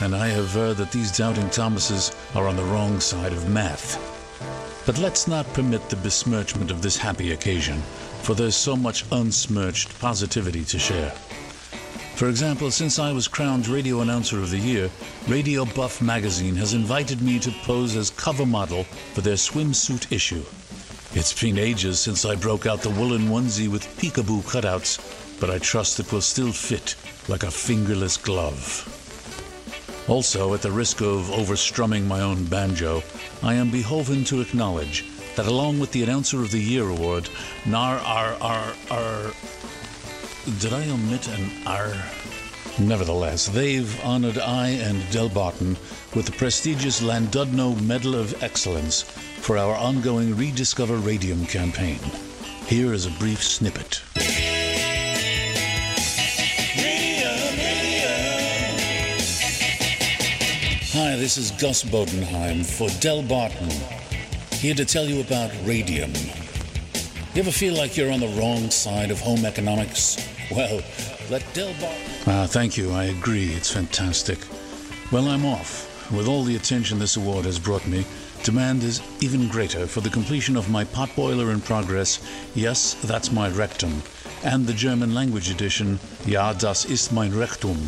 and 0.00 0.16
I 0.16 0.28
aver 0.28 0.72
that 0.74 0.92
these 0.92 1.16
doubting 1.16 1.50
Thomases 1.50 2.14
are 2.34 2.48
on 2.48 2.56
the 2.56 2.64
wrong 2.64 3.00
side 3.00 3.32
of 3.32 3.50
math. 3.50 3.98
But 4.86 4.98
let's 4.98 5.28
not 5.28 5.52
permit 5.52 5.88
the 5.90 5.96
besmirchment 5.96 6.70
of 6.70 6.80
this 6.80 6.96
happy 6.96 7.32
occasion, 7.32 7.82
for 8.22 8.34
there's 8.34 8.56
so 8.56 8.76
much 8.76 9.04
unsmirched 9.10 9.98
positivity 9.98 10.64
to 10.64 10.78
share. 10.78 11.10
For 12.20 12.28
example, 12.28 12.70
since 12.70 12.98
I 12.98 13.12
was 13.12 13.28
crowned 13.28 13.66
Radio 13.66 14.00
Announcer 14.00 14.40
of 14.40 14.50
the 14.50 14.58
Year, 14.58 14.90
Radio 15.26 15.64
Buff 15.64 16.02
magazine 16.02 16.54
has 16.56 16.74
invited 16.74 17.22
me 17.22 17.38
to 17.38 17.50
pose 17.62 17.96
as 17.96 18.10
cover 18.10 18.44
model 18.44 18.84
for 19.14 19.22
their 19.22 19.36
swimsuit 19.36 20.12
issue. 20.12 20.44
It's 21.12 21.32
been 21.40 21.58
ages 21.58 21.98
since 21.98 22.24
I 22.24 22.36
broke 22.36 22.66
out 22.66 22.82
the 22.82 22.90
woolen 22.90 23.28
onesie 23.28 23.68
with 23.68 23.86
peekaboo 23.98 24.42
cutouts, 24.42 25.00
but 25.40 25.50
I 25.50 25.58
trust 25.58 25.98
it 25.98 26.12
will 26.12 26.20
still 26.20 26.52
fit 26.52 26.94
like 27.26 27.42
a 27.42 27.50
fingerless 27.50 28.18
glove. 28.18 28.86
Also, 30.08 30.54
at 30.54 30.60
the 30.60 30.70
risk 30.70 31.00
of 31.00 31.30
overstrumming 31.30 32.06
my 32.06 32.20
own 32.20 32.44
banjo, 32.44 33.02
I 33.42 33.54
am 33.54 33.70
beholden 33.70 34.24
to 34.24 34.40
acknowledge 34.40 35.04
that 35.36 35.46
along 35.46 35.78
with 35.78 35.92
the 35.92 36.02
Announcer 36.02 36.42
of 36.42 36.50
the 36.50 36.60
Year 36.60 36.88
award, 36.88 37.28
NAR 37.66 37.98
R 37.98 38.36
R 38.40 38.74
R. 38.90 39.32
Did 40.58 40.72
I 40.72 40.88
omit 40.90 41.28
an 41.28 41.50
R? 41.66 41.94
Nevertheless, 42.78 43.46
they've 43.46 44.04
honored 44.04 44.38
I 44.38 44.68
and 44.68 45.08
Del 45.10 45.28
Barton 45.28 45.76
with 46.14 46.26
the 46.26 46.32
prestigious 46.32 47.00
Llandudno 47.02 47.80
Medal 47.82 48.14
of 48.14 48.42
Excellence 48.42 49.02
for 49.02 49.58
our 49.58 49.74
ongoing 49.74 50.36
Rediscover 50.36 50.96
Radium 50.96 51.44
campaign. 51.46 51.98
Here 52.66 52.92
is 52.92 53.06
a 53.06 53.10
brief 53.18 53.42
snippet. 53.42 54.02
Hi, 60.92 61.16
this 61.16 61.36
is 61.36 61.50
Gus 61.52 61.84
Bodenheim 61.84 62.64
for 62.64 62.88
Del 63.00 63.22
Barton, 63.22 63.70
here 64.60 64.74
to 64.74 64.84
tell 64.84 65.06
you 65.06 65.22
about 65.22 65.50
radium. 65.64 66.12
You 67.34 67.40
ever 67.40 67.50
feel 67.50 67.74
like 67.74 67.96
you're 67.96 68.12
on 68.12 68.20
the 68.20 68.28
wrong 68.38 68.68
side 68.68 69.10
of 69.10 69.18
home 69.18 69.44
economics? 69.44 70.16
Well, 70.50 70.82
let 71.30 71.44
Del 71.54 71.72
Barton. 71.80 72.02
Ah, 72.26 72.44
thank 72.44 72.76
you. 72.76 72.90
I 72.90 73.04
agree. 73.04 73.50
It's 73.52 73.70
fantastic. 73.70 74.40
Well, 75.12 75.28
I'm 75.28 75.46
off. 75.46 76.10
With 76.10 76.26
all 76.26 76.42
the 76.42 76.56
attention 76.56 76.98
this 76.98 77.16
award 77.16 77.44
has 77.44 77.56
brought 77.56 77.86
me, 77.86 78.04
demand 78.42 78.82
is 78.82 79.00
even 79.20 79.46
greater 79.46 79.86
for 79.86 80.00
the 80.00 80.10
completion 80.10 80.56
of 80.56 80.68
my 80.68 80.84
potboiler 80.84 81.52
in 81.52 81.60
progress. 81.60 82.18
Yes, 82.56 82.94
that's 83.04 83.30
my 83.30 83.48
rectum. 83.50 84.02
And 84.42 84.66
the 84.66 84.72
German 84.72 85.14
language 85.14 85.50
edition, 85.50 86.00
Ja, 86.26 86.52
das 86.52 86.84
ist 86.84 87.12
mein 87.12 87.32
Rectum. 87.32 87.78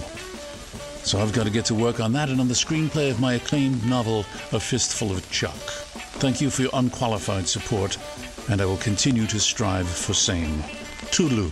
So 1.02 1.18
I've 1.18 1.32
got 1.32 1.46
to 1.46 1.50
get 1.50 1.64
to 1.64 1.74
work 1.74 1.98
on 1.98 2.12
that 2.12 2.28
and 2.28 2.40
on 2.40 2.46
the 2.46 2.54
screenplay 2.54 3.10
of 3.10 3.18
my 3.18 3.34
acclaimed 3.34 3.84
novel, 3.84 4.20
A 4.52 4.60
Fistful 4.60 5.10
of 5.10 5.28
Chuck. 5.32 5.58
Thank 6.22 6.40
you 6.40 6.50
for 6.50 6.62
your 6.62 6.70
unqualified 6.74 7.48
support, 7.48 7.98
and 8.48 8.62
I 8.62 8.64
will 8.64 8.76
continue 8.76 9.26
to 9.26 9.40
strive 9.40 9.88
for 9.88 10.14
same. 10.14 10.62
Toodaloo. 11.10 11.50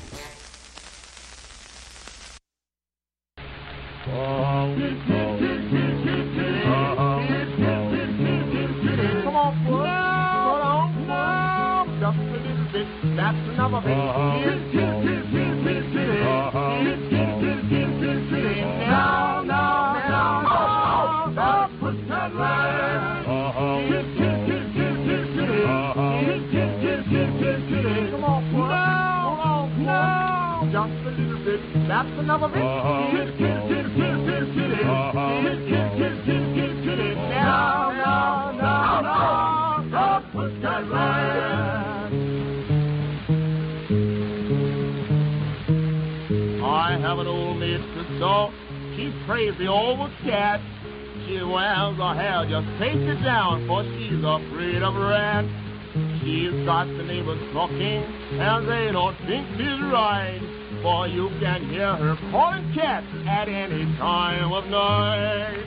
Talking, 57.53 58.03
and 58.39 58.69
they 58.69 58.93
don't 58.93 59.17
think 59.27 59.47
she's 59.57 59.81
right. 59.93 60.41
For 60.83 61.09
you 61.09 61.29
can 61.41 61.69
hear 61.69 61.95
her 61.95 62.17
calling 62.31 62.73
cats 62.75 63.07
at 63.29 63.49
any 63.49 63.85
time 63.99 64.53
of 64.53 64.67
night. 64.67 65.67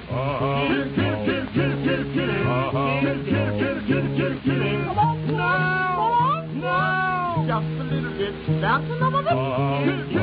Just 7.46 7.66
a 7.66 7.84
little 7.84 8.18
bit. 8.18 8.62
That's 8.62 8.86
another 8.90 9.24
bit. 9.24 10.23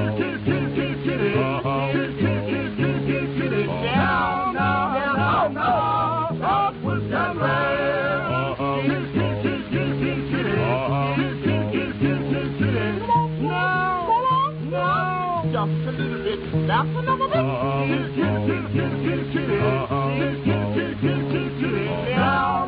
Just 15.52 15.58
a 15.58 15.90
little 15.90 16.22
bit. 16.22 16.68
That's 16.68 16.88
another 16.88 17.26
bit. 17.26 17.42
Now, 22.16 22.66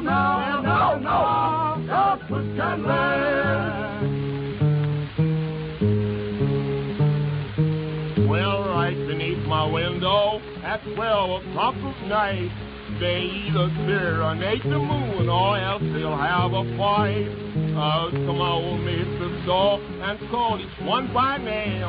Well, 8.29 8.68
right 8.68 8.97
beneath 9.07 9.47
my 9.47 9.64
window 9.71 10.40
at 10.64 10.83
12 10.83 11.42
o'clock 11.42 11.75
of 11.77 12.09
night, 12.09 12.51
they 12.99 13.31
either 13.47 13.71
serenade 13.87 14.62
the 14.64 14.79
moon 14.79 15.29
or 15.29 15.59
else 15.59 15.83
they'll 15.83 16.16
have 16.16 16.53
a 16.53 16.64
fight. 16.77 17.29
I'll 17.77 18.11
come 18.11 18.40
old 18.40 18.81
mistress 18.81 19.22
door 19.47 19.81
and 19.81 20.19
call 20.31 20.61
each 20.61 20.87
one 20.87 21.13
by 21.13 21.39
name. 21.39 21.83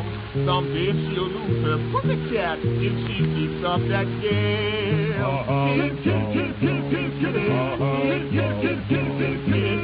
Someday 0.46 0.92
she'll 0.92 1.30
lose 1.30 1.64
her 1.64 1.78
pussycat 1.92 2.60
if 2.62 2.94
she 3.08 3.24
keeps 3.36 3.64
up 3.66 3.82
that 3.90 4.08
game. 4.22 5.14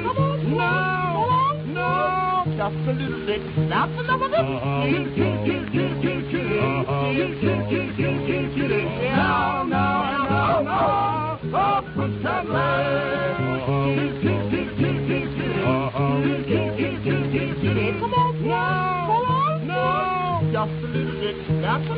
Come 0.03 0.17
on 0.17 0.57
now, 0.57 1.25
now, 1.67 2.43
just 2.45 2.75
a 2.87 2.93
little 2.93 3.25
bit. 3.25 3.41
That's 3.69 3.95
another 3.97 4.29
bit. 4.29 4.45
Now, 9.09 9.63
now, 9.63 10.25
now, 10.29 10.61
now, 10.61 11.77
up 11.77 11.85
with 11.97 12.23
that 12.23 12.45
Come 12.47 12.98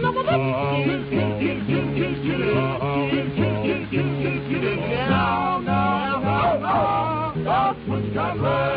Now, 0.01 0.09
now, 8.33 8.70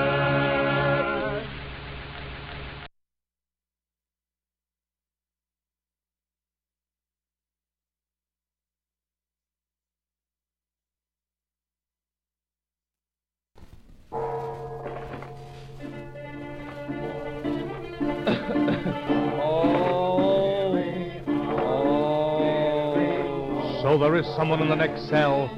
So 23.95 24.01
there 24.01 24.17
is 24.17 24.27
someone 24.35 24.61
in 24.61 24.69
the 24.69 24.75
next 24.75 25.09
cell. 25.09 25.49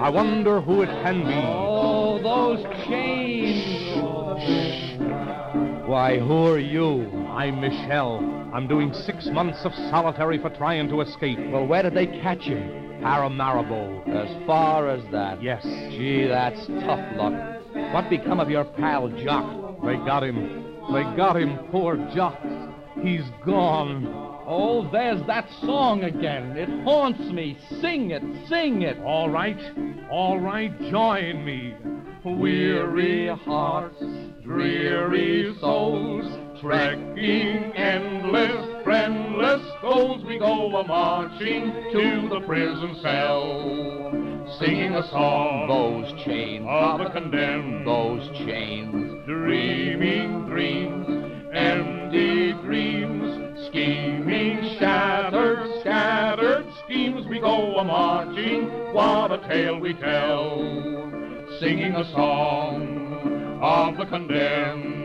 I 0.00 0.08
wonder 0.08 0.62
who 0.62 0.80
it 0.80 0.88
can 1.02 1.26
be. 1.26 1.34
Oh, 1.34 2.18
those 2.22 2.64
chains. 2.86 3.98
Why, 5.86 6.18
who 6.18 6.46
are 6.46 6.58
you? 6.58 7.02
I'm 7.28 7.60
Michelle. 7.60 8.48
I'm 8.54 8.66
doing 8.66 8.94
six 8.94 9.26
months 9.26 9.66
of 9.66 9.74
solitary 9.90 10.38
for 10.38 10.48
trying 10.48 10.88
to 10.88 11.02
escape. 11.02 11.38
Well, 11.50 11.66
where 11.66 11.82
did 11.82 11.92
they 11.92 12.06
catch 12.06 12.46
you? 12.46 12.56
Paramaribo. 13.02 14.08
As 14.08 14.46
far 14.46 14.88
as 14.88 15.02
that. 15.12 15.42
Yes. 15.42 15.62
Gee, 15.62 16.26
that's 16.28 16.66
tough 16.66 17.16
luck. 17.16 17.34
What 17.92 18.08
become 18.08 18.40
of 18.40 18.48
your 18.48 18.64
pal 18.64 19.10
Jock? 19.22 19.82
They 19.84 19.96
got 19.96 20.24
him. 20.24 20.78
They 20.94 21.02
got 21.14 21.36
him, 21.36 21.58
poor 21.70 21.98
Jock. 22.14 22.40
He's 23.02 23.28
gone. 23.44 24.31
Oh, 24.46 24.88
there's 24.90 25.24
that 25.26 25.48
song 25.60 26.04
again. 26.04 26.56
It 26.56 26.68
haunts 26.84 27.20
me. 27.20 27.56
Sing 27.80 28.10
it, 28.10 28.22
sing 28.48 28.82
it. 28.82 28.98
All 29.00 29.30
right, 29.30 29.58
all 30.10 30.40
right, 30.40 30.72
join 30.90 31.44
me. 31.44 31.74
Weary 32.24 33.28
hearts 33.28 34.02
dreary 34.42 35.54
souls, 35.60 36.26
trekking 36.60 37.72
endless, 37.76 38.84
friendless 38.84 39.62
goals, 39.80 40.24
we 40.24 40.38
go 40.38 40.76
a 40.76 40.86
marching 40.86 41.72
to 41.92 42.28
the 42.28 42.40
prison 42.46 42.98
cell, 43.02 44.10
singing 44.58 44.94
a 44.94 45.08
song. 45.10 45.68
Those 45.68 46.24
chains 46.24 46.66
of 46.68 46.98
the 46.98 47.10
condemned, 47.10 47.86
those 47.86 48.28
chains, 48.38 49.24
dreaming 49.26 50.46
dreams, 50.46 51.06
empty 51.54 52.52
dreams, 52.64 53.21
scheming, 53.72 54.76
shattered, 54.78 55.80
scattered 55.80 56.66
schemes. 56.84 57.26
We 57.26 57.40
go 57.40 57.78
a 57.78 57.84
marching, 57.84 58.68
what 58.92 59.32
a 59.32 59.38
tale 59.48 59.78
we 59.78 59.94
tell, 59.94 60.58
singing 61.58 61.94
a 61.94 62.04
song 62.12 63.58
of 63.62 63.96
the 63.96 64.04
condemned. 64.04 64.98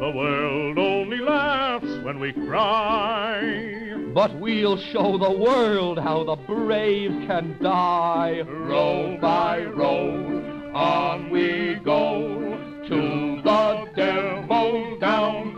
The 0.00 0.10
world 0.10 0.78
only 0.78 1.18
laughs 1.18 1.86
when 2.02 2.18
we 2.18 2.32
cry. 2.32 3.92
But 4.12 4.34
we'll 4.40 4.76
show 4.76 5.16
the 5.16 5.30
world 5.30 5.98
how 5.98 6.24
the 6.24 6.34
brave 6.34 7.12
can 7.28 7.56
die. 7.62 8.40
Row 8.40 9.16
by 9.20 9.62
row, 9.62 10.72
on 10.74 11.30
we 11.30 11.76
go 11.84 12.58
to 12.88 13.40
the 13.42 13.86
devil 13.94 14.98
down 14.98 15.53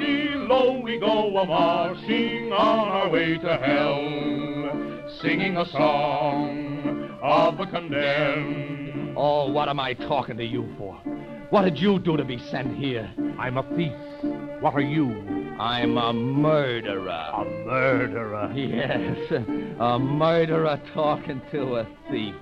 We 0.56 0.98
go 0.98 1.36
a 1.36 1.44
marching 1.44 2.50
on 2.50 2.88
our 2.88 3.10
way 3.10 3.36
to 3.36 3.56
hell, 3.58 5.10
singing 5.20 5.58
a 5.58 5.66
song 5.66 7.18
of 7.22 7.58
the 7.58 7.66
condemned. 7.66 9.14
Oh, 9.18 9.50
what 9.50 9.68
am 9.68 9.78
I 9.78 9.92
talking 9.92 10.38
to 10.38 10.44
you 10.44 10.74
for? 10.78 10.94
What 11.50 11.62
did 11.62 11.78
you 11.78 11.98
do 11.98 12.16
to 12.16 12.24
be 12.24 12.38
sent 12.38 12.74
here? 12.78 13.12
I'm 13.38 13.58
a 13.58 13.62
thief. 13.76 13.92
What 14.60 14.74
are 14.74 14.80
you? 14.80 15.10
I'm 15.60 15.98
a 15.98 16.12
murderer. 16.14 17.30
A 17.34 17.44
murderer? 17.66 18.50
Yes, 18.54 19.30
a 19.78 19.98
murderer 19.98 20.80
talking 20.94 21.42
to 21.50 21.76
a 21.76 21.86
thief. 22.10 22.34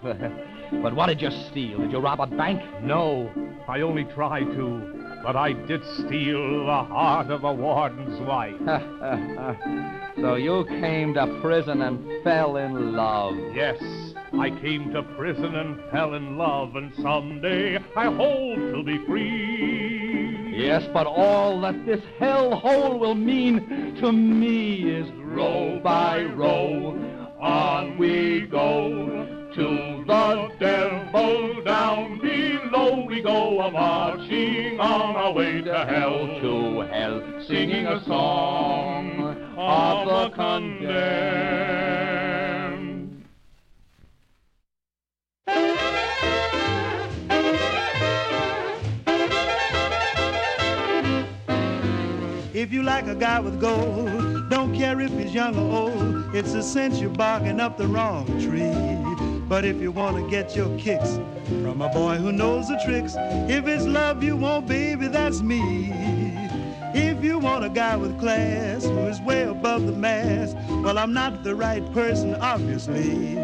But 0.83 0.95
what 0.95 1.07
did 1.07 1.22
you 1.22 1.31
steal? 1.51 1.79
Did 1.79 1.93
you 1.93 1.99
rob 1.99 2.20
a 2.20 2.27
bank? 2.27 2.62
No, 2.83 3.31
I 3.66 3.81
only 3.81 4.05
tried 4.05 4.45
to, 4.45 5.20
but 5.22 5.37
I 5.37 5.53
did 5.53 5.83
steal 5.99 6.66
the 6.66 6.85
heart 6.85 7.31
of 7.31 7.45
a 7.45 7.53
warden's 7.53 8.20
wife. 8.20 8.57
so 10.16 10.35
you 10.35 10.64
came 10.66 11.14
to 11.14 11.27
prison 11.41 11.83
and 11.83 12.22
fell 12.22 12.57
in 12.57 12.93
love. 12.93 13.35
Yes, 13.55 13.83
I 14.39 14.51
came 14.51 14.93
to 14.93 15.03
prison 15.16 15.55
and 15.55 15.81
fell 15.91 16.14
in 16.14 16.37
love, 16.37 16.77
and 16.77 16.93
someday 16.97 17.79
I 17.97 18.05
hope 18.05 18.57
to 18.57 18.83
be 18.85 18.99
free. 19.07 20.53
Yes, 20.55 20.87
but 20.93 21.07
all 21.07 21.61
that 21.62 21.87
this 21.87 22.03
hell 22.18 22.57
hole 22.57 22.99
will 22.99 23.14
mean 23.14 23.97
to 24.01 24.12
me 24.12 24.91
is 24.91 25.11
row 25.12 25.81
by 25.83 26.22
row, 26.22 26.99
on 27.41 27.99
we 27.99 28.43
go 28.43 29.43
to 29.55 30.05
the 30.05 30.50
devil 30.59 31.62
down 31.62 32.18
below. 32.18 33.05
We 33.07 33.22
go 33.22 33.61
a 33.61 33.70
marching 33.70 34.80
on 34.80 35.14
our 35.14 35.32
way 35.32 35.62
to 35.62 35.84
hell, 35.84 36.26
to 36.40 36.80
hell, 36.80 37.22
singing 37.46 37.86
a 37.86 38.02
song 38.05 39.20
of 39.57 40.09
the 40.09 40.30
condemned. 40.34 41.94
If 52.52 52.72
you 52.72 52.82
like 52.82 53.07
a 53.07 53.14
guy 53.14 53.38
with 53.38 53.61
gold, 53.61 54.50
don't 54.50 54.74
care 54.74 55.00
if 55.00 55.12
he's 55.12 55.32
young 55.32 55.57
or 55.57 55.90
old, 55.90 56.34
it's 56.34 56.55
a 56.55 56.62
cinch 56.62 56.94
you're 56.96 57.11
barking 57.11 57.61
up 57.61 57.76
the 57.76 57.86
wrong 57.86 58.26
tree. 58.40 59.34
But 59.55 59.64
if 59.64 59.80
you 59.80 59.92
want 59.92 60.16
to 60.16 60.28
get 60.28 60.57
your 60.57 60.76
kicks 60.76 61.14
from 61.62 61.80
a 61.80 61.88
boy 61.88 62.16
who 62.16 62.32
knows 62.32 62.66
the 62.66 62.76
tricks, 62.84 63.14
if 63.48 63.68
it's 63.68 63.84
love 63.84 64.20
you 64.20 64.36
want, 64.36 64.66
baby, 64.66 65.07
that's 65.07 65.42
me. 65.42 65.92
If 66.92 67.22
you 67.22 67.38
want 67.38 67.64
a 67.64 67.68
guy 67.68 67.94
with 67.94 68.18
class 68.18 68.82
who 68.82 68.98
is 69.07 69.20
way 69.20 69.42
above 69.42 69.86
the 69.86 69.92
mass, 69.92 70.55
well, 70.82 70.98
I'm 70.98 71.12
not 71.12 71.44
the 71.44 71.55
right 71.55 71.84
person, 71.92 72.34
obviously. 72.34 73.36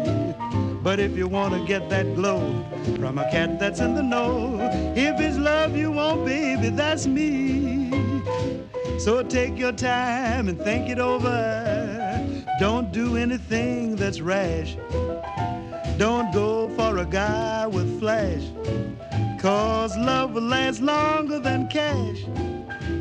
But 0.83 0.99
if 0.99 1.15
you 1.15 1.29
want 1.29 1.53
to 1.53 1.65
get 1.65 1.87
that 1.87 2.13
glow 2.13 2.41
from 2.99 3.17
a 3.17 3.31
cat 3.31 3.57
that's 3.57 3.79
in 3.79 3.95
the 3.95 4.03
know, 4.03 4.59
if 4.97 5.17
it's 5.17 5.37
love 5.37 5.77
you 5.77 5.93
want, 5.93 6.25
baby, 6.25 6.71
that's 6.71 7.07
me. 7.07 7.89
So 8.99 9.23
take 9.23 9.57
your 9.57 9.71
time 9.71 10.49
and 10.49 10.59
think 10.59 10.89
it 10.89 10.99
over. 10.99 11.61
Don't 12.59 12.91
do 12.91 13.15
anything 13.15 13.95
that's 13.95 14.19
rash. 14.19 14.75
Don't 16.01 16.33
go 16.33 16.67
for 16.69 16.97
a 16.97 17.05
guy 17.05 17.67
with 17.67 17.99
flash. 17.99 18.41
Cause 19.39 19.95
love 19.95 20.33
will 20.33 20.41
last 20.41 20.81
longer 20.81 21.37
than 21.37 21.67
cash. 21.67 22.25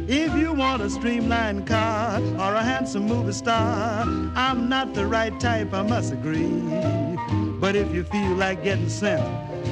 If 0.07 0.37
you 0.37 0.53
want 0.53 0.83
a 0.83 0.91
streamlined 0.91 1.67
car 1.67 2.21
or 2.21 2.55
a 2.55 2.63
handsome 2.63 3.07
movie 3.07 3.33
star, 3.33 4.03
I'm 4.37 4.69
not 4.69 4.93
the 4.93 5.07
right 5.07 5.33
type, 5.41 5.73
I 5.73 5.81
must 5.81 6.13
agree. 6.13 6.61
But 7.59 7.75
if 7.75 7.91
you 7.95 8.05
feel 8.05 8.35
like 8.35 8.63
getting 8.63 8.91
sent 8.91 9.25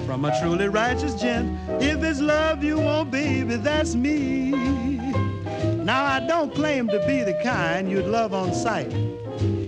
from 0.06 0.24
a 0.24 0.40
truly 0.40 0.70
righteous 0.70 1.14
gent, 1.14 1.54
if 1.82 2.02
it's 2.02 2.20
love 2.20 2.64
you 2.64 2.78
want, 2.78 3.10
baby, 3.10 3.56
that's 3.56 3.94
me. 3.94 4.52
Now, 5.84 6.02
I 6.02 6.26
don't 6.26 6.54
claim 6.54 6.88
to 6.88 6.98
be 7.06 7.24
the 7.24 7.38
kind 7.44 7.90
you'd 7.90 8.06
love 8.06 8.32
on 8.32 8.54
sight. 8.54 8.90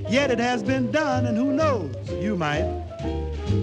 Yet 0.09 0.31
it 0.31 0.39
has 0.39 0.63
been 0.63 0.91
done, 0.91 1.27
and 1.27 1.37
who 1.37 1.53
knows, 1.53 1.95
you 2.23 2.39
might. 2.39 2.80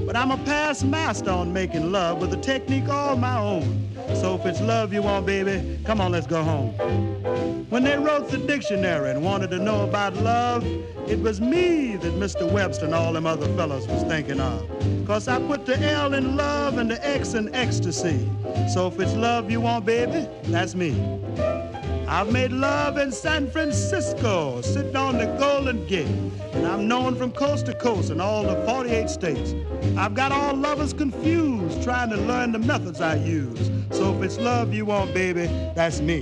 But 0.05 0.15
I'm 0.15 0.31
a 0.31 0.37
past 0.37 0.85
master 0.85 1.31
on 1.31 1.53
making 1.53 1.91
love 1.91 2.19
with 2.21 2.33
a 2.33 2.37
technique 2.37 2.89
all 2.89 3.15
my 3.15 3.37
own. 3.37 3.87
So 4.15 4.35
if 4.35 4.45
it's 4.45 4.61
love 4.61 4.93
you 4.93 5.01
want, 5.01 5.25
baby, 5.25 5.79
come 5.83 6.01
on, 6.01 6.11
let's 6.11 6.27
go 6.27 6.43
home. 6.43 6.71
When 7.69 7.83
they 7.83 7.97
wrote 7.97 8.29
the 8.29 8.37
dictionary 8.37 9.11
and 9.11 9.23
wanted 9.23 9.51
to 9.51 9.59
know 9.59 9.83
about 9.83 10.15
love, 10.15 10.65
it 11.07 11.19
was 11.19 11.41
me 11.41 11.97
that 11.97 12.13
Mr. 12.13 12.49
Webster 12.51 12.85
and 12.85 12.95
all 12.95 13.13
them 13.13 13.25
other 13.25 13.47
fellas 13.55 13.85
was 13.87 14.03
thinking 14.03 14.39
of. 14.39 14.69
Cause 15.05 15.27
I 15.27 15.39
put 15.39 15.65
the 15.65 15.77
L 15.79 16.13
in 16.13 16.35
love 16.35 16.77
and 16.77 16.89
the 16.89 17.05
X 17.05 17.33
in 17.33 17.53
ecstasy. 17.53 18.29
So 18.73 18.87
if 18.87 18.99
it's 18.99 19.13
love 19.15 19.51
you 19.51 19.61
want, 19.61 19.85
baby, 19.85 20.27
that's 20.43 20.75
me. 20.75 20.91
I've 22.09 22.31
made 22.31 22.53
love 22.53 22.97
in 22.97 23.11
San 23.11 23.51
Francisco, 23.51 24.61
sitting 24.61 24.95
on 24.95 25.17
the 25.17 25.25
Golden 25.37 25.85
Gate. 25.87 26.07
And 26.53 26.65
I'm 26.65 26.87
known 26.87 27.15
from 27.15 27.33
coast 27.33 27.65
to 27.65 27.73
coast 27.73 28.11
in 28.11 28.21
all 28.21 28.43
the 28.43 28.55
48 28.65 29.09
states. 29.09 29.53
I've 29.97 30.15
got 30.15 30.31
all 30.31 30.55
lovers 30.55 30.93
confused, 30.93 31.83
trying 31.83 32.09
to 32.11 32.15
learn 32.15 32.53
the 32.53 32.59
methods 32.59 33.01
I 33.01 33.15
use. 33.15 33.69
So 33.91 34.15
if 34.15 34.23
it's 34.23 34.37
love 34.37 34.73
you 34.73 34.85
want, 34.85 35.13
baby, 35.13 35.47
that's 35.75 35.99
me. 35.99 36.21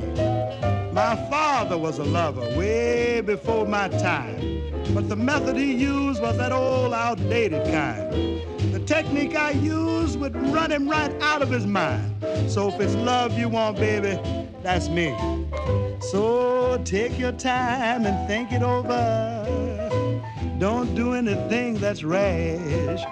My 0.91 1.15
father 1.29 1.77
was 1.77 1.99
a 1.99 2.03
lover 2.03 2.41
way 2.57 3.21
before 3.21 3.67
my 3.67 3.87
time. 3.89 4.63
But 4.91 5.07
the 5.07 5.15
method 5.15 5.55
he 5.55 5.71
used 5.71 6.19
was 6.19 6.35
that 6.37 6.51
old 6.51 6.93
outdated 6.93 7.63
kind. 7.71 8.41
The 8.73 8.79
technique 8.79 9.35
I 9.35 9.51
used 9.51 10.19
would 10.19 10.35
run 10.51 10.71
him 10.71 10.89
right 10.89 11.13
out 11.21 11.43
of 11.43 11.51
his 11.51 11.67
mind. 11.67 12.11
So 12.47 12.69
if 12.69 12.79
it's 12.79 12.95
love 12.95 13.37
you 13.37 13.49
want, 13.49 13.77
baby, 13.77 14.19
that's 14.65 14.89
me. 14.89 15.15
So 15.99 16.81
take 16.83 17.19
your 17.19 17.33
time 17.33 18.05
and 18.07 18.27
think 18.27 18.51
it 18.51 18.63
over. 18.63 19.45
Don't 20.57 20.95
do 20.95 21.13
anything 21.13 21.75
that's 21.75 22.03
rash. 22.03 23.03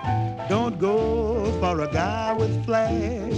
Don't 0.49 0.79
go 0.79 1.45
for 1.59 1.81
a 1.81 1.87
guy 1.93 2.33
with 2.33 2.65
flash. 2.65 3.37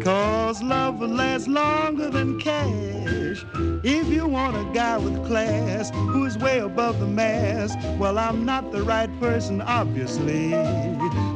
Cause 0.00 0.62
love 0.62 1.00
will 1.00 1.08
last 1.08 1.48
longer 1.48 2.08
than 2.08 2.38
cash. 2.38 3.44
If 3.82 4.06
you 4.08 4.28
want 4.28 4.56
a 4.56 4.72
guy 4.72 4.96
with 4.98 5.26
class 5.26 5.90
who 5.90 6.24
is 6.26 6.38
way 6.38 6.60
above 6.60 7.00
the 7.00 7.06
mass, 7.06 7.74
well, 7.98 8.16
I'm 8.16 8.44
not 8.44 8.70
the 8.70 8.82
right 8.84 9.10
person, 9.18 9.60
obviously. 9.60 10.50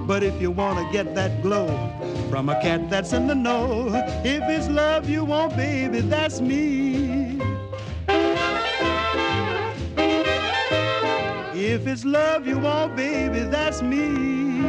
But 0.07 0.23
if 0.23 0.41
you 0.41 0.53
want 0.53 0.79
to 0.79 0.93
get 0.93 1.15
that 1.17 1.43
glow 1.43 1.67
from 2.31 2.49
a 2.49 2.61
cat 2.61 2.89
that's 2.91 3.13
in 3.13 3.27
the 3.27 3.35
know, 3.35 3.89
if 4.25 4.43
it's 4.49 4.69
love 4.69 5.09
you 5.09 5.25
want, 5.25 5.57
baby, 5.57 6.01
that's 6.01 6.41
me. 6.41 7.41
If 11.55 11.87
it's 11.87 12.05
love 12.05 12.47
you 12.47 12.59
want, 12.59 12.97
baby, 12.97 13.41
that's 13.41 13.83
me. 13.83 14.64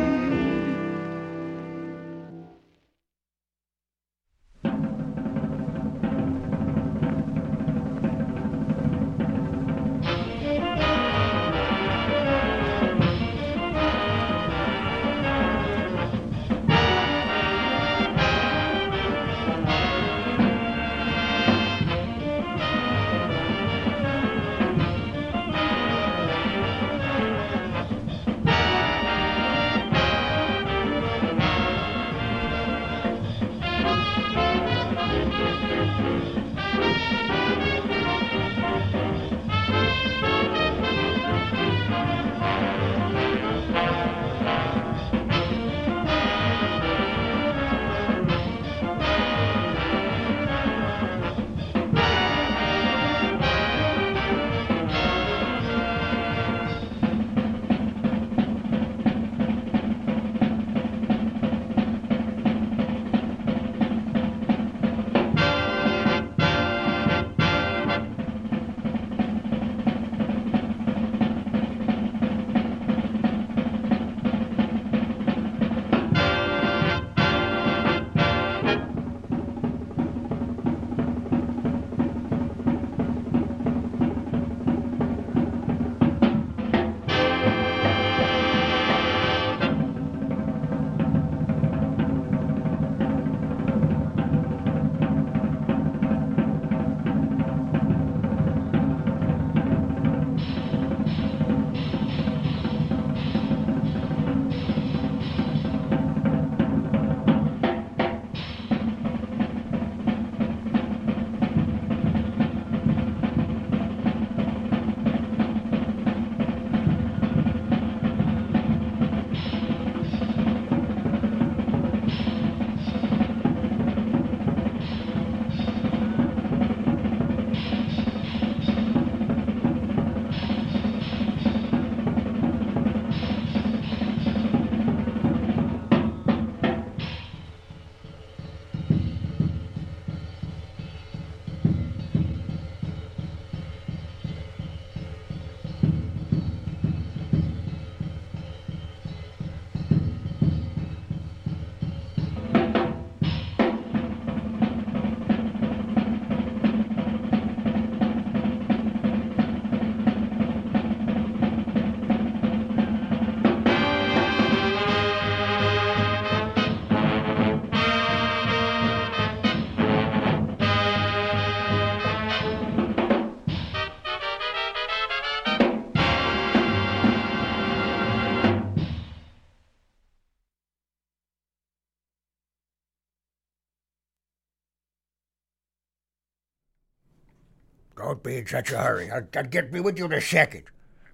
Don't 188.16 188.24
be 188.24 188.38
in 188.38 188.48
such 188.48 188.72
a 188.72 188.78
hurry. 188.78 189.12
I'll, 189.12 189.28
I'll 189.36 189.44
get 189.44 189.74
me 189.74 189.82
with 189.82 189.98
you 189.98 190.06
in 190.06 190.14
a 190.14 190.22
second. 190.22 190.64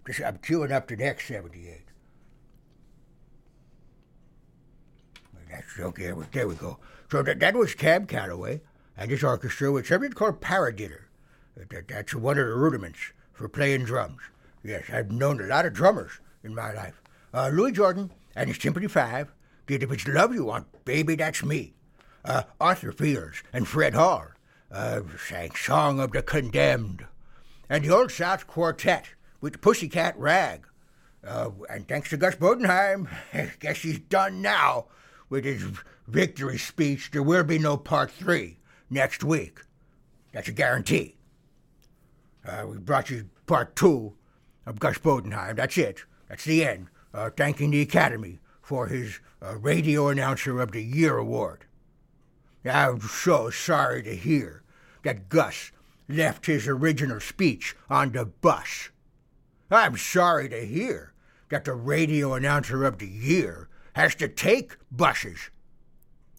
Just, 0.05 0.21
I'm 0.21 0.37
queuing 0.37 0.71
up 0.71 0.87
the 0.87 0.95
next 0.95 1.27
78. 1.27 1.85
That's 5.49 5.79
okay. 5.79 6.13
There 6.31 6.47
we 6.47 6.53
go. 6.53 6.77
So 7.09 7.23
that, 7.23 7.39
that 7.39 7.55
was 7.55 7.73
Cab 7.73 8.07
Calloway 8.07 8.61
and 8.95 9.09
his 9.09 9.23
orchestra 9.23 9.71
with 9.71 9.87
something 9.87 10.11
called 10.11 10.41
paradiddle. 10.41 11.01
That, 11.55 11.87
that's 11.87 12.13
one 12.13 12.37
of 12.37 12.45
the 12.45 12.53
rudiments 12.53 12.99
for 13.33 13.49
playing 13.49 13.85
drums. 13.85 14.21
Yes, 14.63 14.83
I've 14.93 15.11
known 15.11 15.41
a 15.41 15.47
lot 15.47 15.65
of 15.65 15.73
drummers 15.73 16.19
in 16.43 16.53
my 16.53 16.71
life. 16.71 17.01
Uh, 17.33 17.49
Louis 17.51 17.71
Jordan 17.71 18.11
and 18.35 18.47
his 18.47 18.59
Tympany 18.59 18.91
Five 18.91 19.33
did 19.65 19.81
If 19.81 19.91
It's 19.91 20.07
Love 20.07 20.35
You 20.35 20.45
Want, 20.45 20.67
Baby, 20.85 21.15
That's 21.15 21.43
Me. 21.43 21.73
Uh, 22.23 22.43
Arthur 22.59 22.91
Fields 22.91 23.41
and 23.51 23.67
Fred 23.67 23.95
Hall 23.95 24.27
uh, 24.71 25.01
sang 25.27 25.51
Song 25.55 25.99
of 25.99 26.11
the 26.11 26.21
Condemned. 26.21 27.05
And 27.69 27.83
the 27.83 27.95
Old 27.95 28.11
South 28.11 28.47
Quartet 28.47 29.09
with 29.39 29.53
the 29.53 29.59
Pussycat 29.59 30.17
Rag. 30.17 30.67
Uh, 31.25 31.51
and 31.69 31.87
thanks 31.87 32.09
to 32.09 32.17
Gus 32.17 32.35
Bodenheim, 32.35 33.07
I 33.33 33.51
guess 33.59 33.77
he's 33.77 33.99
done 33.99 34.41
now 34.41 34.85
with 35.29 35.45
his 35.45 35.63
victory 36.07 36.57
speech. 36.57 37.11
There 37.11 37.23
will 37.23 37.43
be 37.43 37.59
no 37.59 37.77
part 37.77 38.11
three 38.11 38.57
next 38.89 39.23
week. 39.23 39.59
That's 40.33 40.47
a 40.47 40.53
guarantee. 40.53 41.15
Uh, 42.45 42.65
we 42.67 42.77
brought 42.77 43.09
you 43.09 43.29
part 43.45 43.75
two 43.75 44.13
of 44.65 44.79
Gus 44.79 44.97
Bodenheim. 44.97 45.57
That's 45.57 45.77
it. 45.77 46.03
That's 46.27 46.45
the 46.45 46.65
end. 46.65 46.87
Uh, 47.13 47.29
thanking 47.29 47.71
the 47.71 47.81
Academy 47.81 48.39
for 48.61 48.87
his 48.87 49.19
uh, 49.41 49.57
Radio 49.57 50.07
Announcer 50.07 50.59
of 50.59 50.71
the 50.71 50.81
Year 50.81 51.17
award. 51.17 51.65
I'm 52.63 53.01
so 53.01 53.49
sorry 53.49 54.03
to 54.03 54.15
hear 54.15 54.60
that 55.03 55.29
Gus 55.29 55.71
left 56.07 56.45
his 56.45 56.67
original 56.67 57.19
speech 57.19 57.75
on 57.89 58.11
the 58.11 58.25
bus. 58.25 58.89
I'm 59.69 59.97
sorry 59.97 60.49
to 60.49 60.65
hear 60.65 61.13
that 61.49 61.65
the 61.65 61.73
Radio 61.73 62.33
Announcer 62.33 62.83
of 62.83 62.97
the 62.97 63.07
Year 63.07 63.69
has 63.93 64.15
to 64.15 64.27
take 64.27 64.77
buses. 64.91 65.49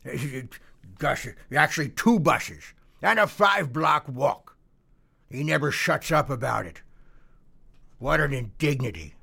Gus, 0.99 1.29
actually, 1.55 1.89
two 1.91 2.19
buses 2.19 2.75
and 3.01 3.19
a 3.19 3.27
five 3.27 3.73
block 3.73 4.09
walk. 4.09 4.57
He 5.31 5.43
never 5.43 5.71
shuts 5.71 6.13
up 6.13 6.31
about 6.31 6.67
it. 6.67 6.83
What 7.99 8.21
an 8.21 8.33
indignity. 8.33 9.15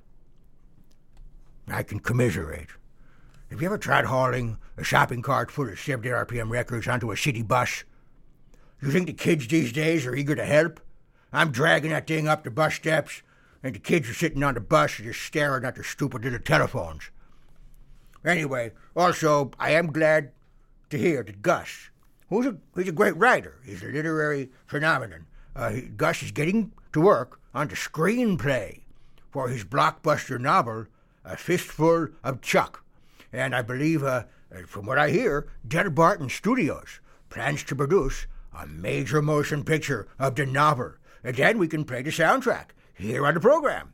I 1.68 1.84
can 1.84 2.00
commiserate. 2.00 2.70
Have 3.50 3.62
you 3.62 3.68
ever 3.68 3.78
tried 3.78 4.06
hauling 4.06 4.58
a 4.78 4.84
shopping 4.84 5.22
cart 5.22 5.52
full 5.52 5.70
of 5.70 5.80
70 5.80 6.10
RPM 6.10 6.50
records 6.50 6.88
onto 6.88 7.12
a 7.12 7.18
city 7.18 7.42
bus? 7.42 7.84
You 8.82 8.92
think 8.92 9.08
the 9.08 9.14
kids 9.14 9.48
these 9.48 9.74
days 9.74 10.06
are 10.06 10.16
eager 10.16 10.36
to 10.36 10.46
help? 10.46 10.80
I'm 11.34 11.52
dragging 11.52 11.92
that 11.92 12.08
thing 12.08 12.28
up 12.28 12.44
the 12.44 12.52
bus 12.52 12.76
steps, 12.76 13.22
and 13.62 13.76
the 13.76 13.80
kids 13.80 14.10
are 14.10 14.14
sitting 14.14 14.44
on 14.44 14.54
the 14.54 14.62
bus 14.62 14.98
and 14.98 15.08
just 15.08 15.22
staring 15.22 15.66
at 15.66 15.76
their 15.76 15.84
stupid 15.84 16.24
little 16.24 16.40
telephones. 16.40 17.12
Anyway, 18.26 18.72
also, 18.96 19.52
I 19.60 19.72
am 19.72 19.92
glad 19.92 20.32
to 20.90 20.98
hear 20.98 21.24
that 21.24 21.42
Gus, 21.42 21.90
who's 22.30 22.46
a, 22.46 22.58
he's 22.76 22.88
a 22.88 22.94
great 22.94 23.16
writer, 23.18 23.60
he's 23.66 23.84
a 23.84 23.88
literary 23.88 24.50
phenomenon, 24.66 25.28
uh, 25.56 25.70
he- 25.72 25.82
Gus 25.82 26.24
is 26.24 26.32
getting 26.32 26.72
to 26.94 27.02
work 27.02 27.40
on 27.54 27.68
the 27.68 27.76
screenplay 27.76 28.82
for 29.32 29.50
his 29.50 29.64
blockbuster 29.64 30.40
novel, 30.40 30.88
A 31.24 31.38
Fistful 31.38 32.08
of 32.24 32.42
Chuck. 32.42 32.84
And 33.32 33.54
I 33.56 33.62
believe, 33.62 34.04
uh, 34.04 34.24
from 34.66 34.86
what 34.86 34.98
I 34.98 35.12
hear, 35.12 35.48
Del 35.68 35.90
Barton 35.90 36.30
Studios 36.30 37.00
plans 37.30 37.64
to 37.66 37.76
produce 37.76 38.26
a 38.54 38.68
major 38.68 39.22
motion 39.22 39.64
picture 39.64 40.08
of 40.18 40.36
the 40.36 40.46
novel. 40.46 40.94
And 41.24 41.36
then 41.36 41.58
we 41.58 41.68
can 41.68 41.86
play 41.86 42.02
the 42.02 42.12
soundtrack 42.12 42.70
here 42.94 43.26
on 43.26 43.34
the 43.34 43.40
program. 43.40 43.94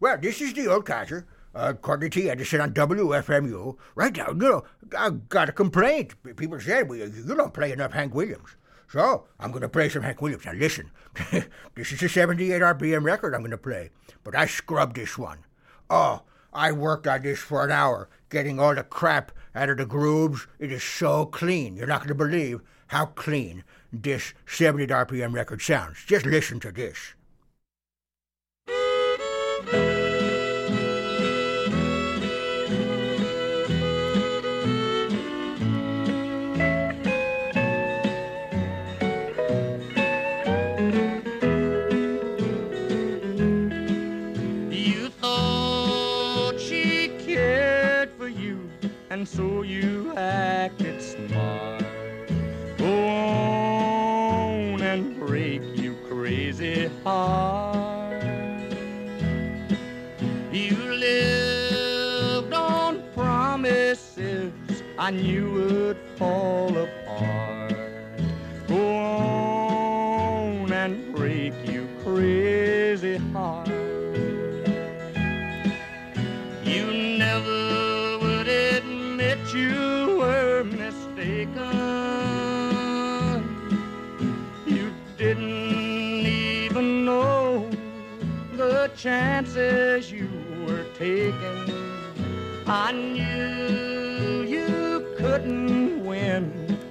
Well, 0.00 0.18
this 0.18 0.40
is 0.40 0.52
the 0.52 0.66
old 0.66 0.84
codger, 0.84 1.26
uh, 1.54 1.72
Courtney 1.72 2.10
T. 2.10 2.28
Edison 2.28 2.60
on 2.60 2.74
WFMU. 2.74 3.76
Right 3.94 4.16
now, 4.16 4.28
you 4.28 4.34
know, 4.34 4.64
I 4.96 5.10
got 5.10 5.48
a 5.48 5.52
complaint. 5.52 6.14
People 6.36 6.60
said, 6.60 6.88
well, 6.88 6.98
you 6.98 7.34
don't 7.34 7.54
play 7.54 7.72
enough 7.72 7.92
Hank 7.92 8.14
Williams. 8.14 8.56
So, 8.88 9.26
I'm 9.40 9.50
going 9.50 9.62
to 9.62 9.68
play 9.68 9.88
some 9.88 10.02
Hank 10.02 10.22
Williams. 10.22 10.44
Now, 10.44 10.52
listen, 10.52 10.90
this 11.74 11.92
is 11.92 12.02
a 12.02 12.08
78 12.08 12.62
RPM 12.62 13.04
record 13.04 13.34
I'm 13.34 13.40
going 13.40 13.50
to 13.50 13.58
play, 13.58 13.90
but 14.22 14.36
I 14.36 14.46
scrubbed 14.46 14.96
this 14.96 15.18
one. 15.18 15.38
Oh, 15.90 16.22
I 16.52 16.72
worked 16.72 17.06
on 17.06 17.22
this 17.22 17.40
for 17.40 17.64
an 17.64 17.72
hour, 17.72 18.08
getting 18.30 18.60
all 18.60 18.74
the 18.74 18.82
crap 18.82 19.32
out 19.54 19.70
of 19.70 19.78
the 19.78 19.86
grooves. 19.86 20.46
It 20.58 20.70
is 20.70 20.84
so 20.84 21.26
clean. 21.26 21.76
You're 21.76 21.86
not 21.86 22.00
going 22.00 22.08
to 22.08 22.14
believe 22.14 22.60
how 22.88 23.06
clean 23.06 23.64
this 24.02 24.34
70 24.46 24.86
RPM 24.86 25.32
record 25.32 25.60
sounds. 25.62 26.04
Just 26.06 26.26
listen 26.26 26.60
to 26.60 26.70
this. 26.70 27.14
You 44.70 45.08
thought 45.20 46.54
she 46.60 47.08
cared 47.18 48.10
for 48.12 48.28
you, 48.28 48.70
and 49.10 49.26
so 49.26 49.62
you 49.62 50.12
acted 50.16 50.85
I 65.06 65.10
knew 65.12 65.52
would 65.52 65.98
fall 66.16 66.76
apart. 66.76 67.76
Go 68.66 68.96
on 68.96 70.72
and 70.72 71.14
break 71.14 71.54
you 71.64 71.86
crazy 72.02 73.16
heart. 73.32 73.68
You 76.64 76.86
never 77.18 78.18
would 78.18 78.48
admit 78.48 79.38
you 79.54 80.16
were 80.18 80.64
mistaken. 80.64 81.54
You 84.66 84.92
didn't 85.16 86.26
even 86.26 87.04
know 87.04 87.70
the 88.56 88.90
chances 88.96 90.10
you 90.10 90.28
were 90.66 90.84
taking. 90.98 91.70
I 92.66 92.90
knew 92.90 93.85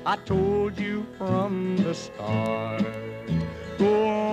I 0.08 0.18
told 0.18 0.78
you 0.80 1.04
from 1.18 1.78
the 1.78 1.96
start. 1.96 2.84
Go 3.80 4.08
on 4.08 4.25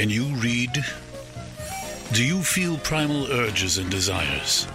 Can 0.00 0.08
you 0.08 0.34
read? 0.36 0.82
Do 2.14 2.24
you 2.24 2.42
feel 2.42 2.78
primal 2.78 3.30
urges 3.30 3.76
and 3.76 3.90
desires? 3.90 4.66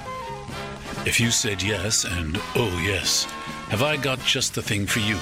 If 1.03 1.19
you 1.19 1.31
said 1.31 1.63
yes, 1.63 2.03
and 2.05 2.37
oh 2.53 2.79
yes, 2.85 3.23
have 3.69 3.81
I 3.81 3.97
got 3.97 4.19
just 4.19 4.53
the 4.53 4.61
thing 4.61 4.85
for 4.85 4.99
you? 4.99 5.17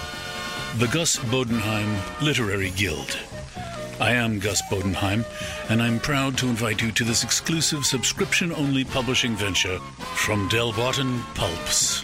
The 0.76 0.92
Gus 0.92 1.16
Bodenheim 1.32 2.22
Literary 2.22 2.72
Guild. 2.72 3.18
I 4.02 4.12
am 4.12 4.40
Gus 4.40 4.62
Bodenheim, 4.64 5.24
and 5.70 5.82
I'm 5.82 6.02
proud 6.02 6.38
to 6.40 6.50
invite 6.50 6.82
you 6.82 6.92
to 6.92 7.06
this 7.06 7.24
exclusive 7.24 7.86
subscription 7.86 8.52
only 8.52 8.84
publishing 8.84 9.38
venture 9.38 9.80
from 10.18 10.50
Del 10.50 10.74
Barton 10.74 11.24
Pulps. 11.34 12.04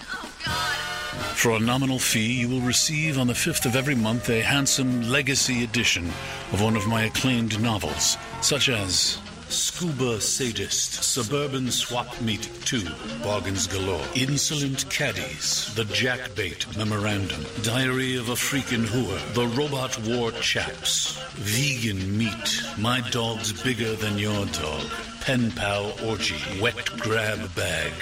For 1.39 1.51
a 1.51 1.59
nominal 1.59 1.99
fee, 1.99 2.33
you 2.41 2.49
will 2.49 2.59
receive 2.59 3.17
on 3.17 3.27
the 3.27 3.33
5th 3.33 3.65
of 3.65 3.77
every 3.77 3.95
month 3.95 4.29
a 4.29 4.41
handsome 4.41 5.09
legacy 5.09 5.63
edition 5.63 6.05
of 6.51 6.61
one 6.61 6.75
of 6.75 6.85
my 6.85 7.03
acclaimed 7.03 7.61
novels, 7.61 8.17
such 8.41 8.67
as 8.67 9.19
Scuba 9.47 10.19
Sadist, 10.19 11.01
Suburban 11.01 11.71
Swap 11.71 12.19
Meet 12.19 12.49
2, 12.65 12.85
Bargains 13.23 13.67
Galore, 13.67 14.05
Insolent 14.15 14.89
Caddies, 14.89 15.73
The 15.75 15.85
Jackbait 15.85 16.75
Memorandum, 16.77 17.45
Diary 17.63 18.17
of 18.17 18.27
a 18.27 18.35
Freakin' 18.35 18.83
Whore, 18.83 19.33
The 19.33 19.47
Robot 19.47 19.97
War 20.09 20.33
Chaps, 20.41 21.17
Vegan 21.35 22.17
Meat, 22.17 22.63
My 22.77 22.99
Dog's 23.11 23.53
Bigger 23.63 23.95
Than 23.95 24.17
Your 24.17 24.45
Dog, 24.47 24.85
Pen 25.21 25.51
Pal 25.51 25.93
Orgy, 26.03 26.59
Wet 26.59 26.85
Grab 26.97 27.55
Bag, 27.55 27.93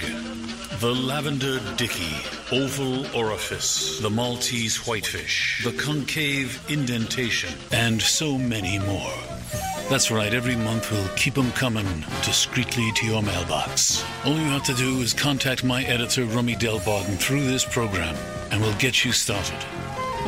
the 0.80 0.94
Lavender 0.94 1.58
Dicky, 1.76 2.14
Oval 2.52 3.04
Orifice, 3.06 3.98
the 4.00 4.10
Maltese 4.10 4.86
Whitefish, 4.86 5.64
the 5.64 5.72
Concave 5.72 6.64
Indentation, 6.70 7.52
and 7.72 8.00
so 8.00 8.38
many 8.38 8.78
more. 8.78 9.12
That's 9.90 10.12
right, 10.12 10.32
every 10.32 10.54
month 10.54 10.92
we'll 10.92 11.08
keep 11.16 11.34
them 11.34 11.50
coming 11.52 12.04
discreetly 12.22 12.92
to 12.92 13.06
your 13.06 13.22
mailbox. 13.22 14.04
All 14.24 14.34
you 14.34 14.44
have 14.50 14.62
to 14.64 14.74
do 14.74 15.00
is 15.00 15.12
contact 15.12 15.64
my 15.64 15.82
editor, 15.82 16.24
Rummy 16.26 16.54
Del 16.54 16.78
Barton, 16.80 17.16
through 17.16 17.44
this 17.44 17.64
program, 17.64 18.14
and 18.52 18.60
we'll 18.60 18.74
get 18.74 19.04
you 19.04 19.10
started. 19.10 19.58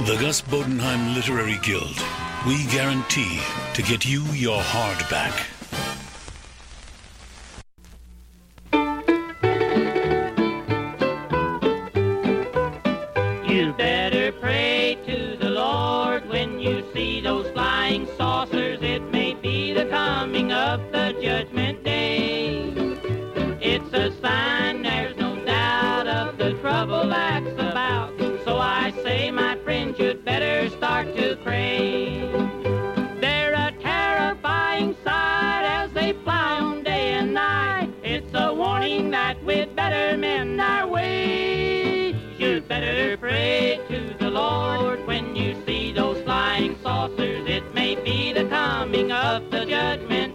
The 0.05 0.17
Gus 0.21 0.43
Bodenheim 0.43 1.15
Literary 1.15 1.59
Guild. 1.63 2.03
We 2.45 2.67
guarantee 2.73 3.41
to 3.75 3.83
get 3.83 4.05
you 4.05 4.25
your 4.33 4.61
hardback. 4.61 5.50
We'd 39.51 39.75
better 39.75 40.17
mend 40.17 40.61
our 40.61 40.87
ways. 40.87 42.15
You'd 42.39 42.69
better 42.69 43.17
pray 43.17 43.81
to 43.89 44.15
the 44.21 44.31
Lord 44.31 45.05
when 45.09 45.35
you 45.35 45.57
see 45.67 45.93
those 45.93 46.23
flying 46.23 46.79
saucers. 46.85 47.49
It 47.49 47.75
may 47.75 47.97
be 47.97 48.33
the 48.33 48.45
coming 48.45 49.11
of 49.11 49.51
the 49.51 49.65
judgment 49.67 50.30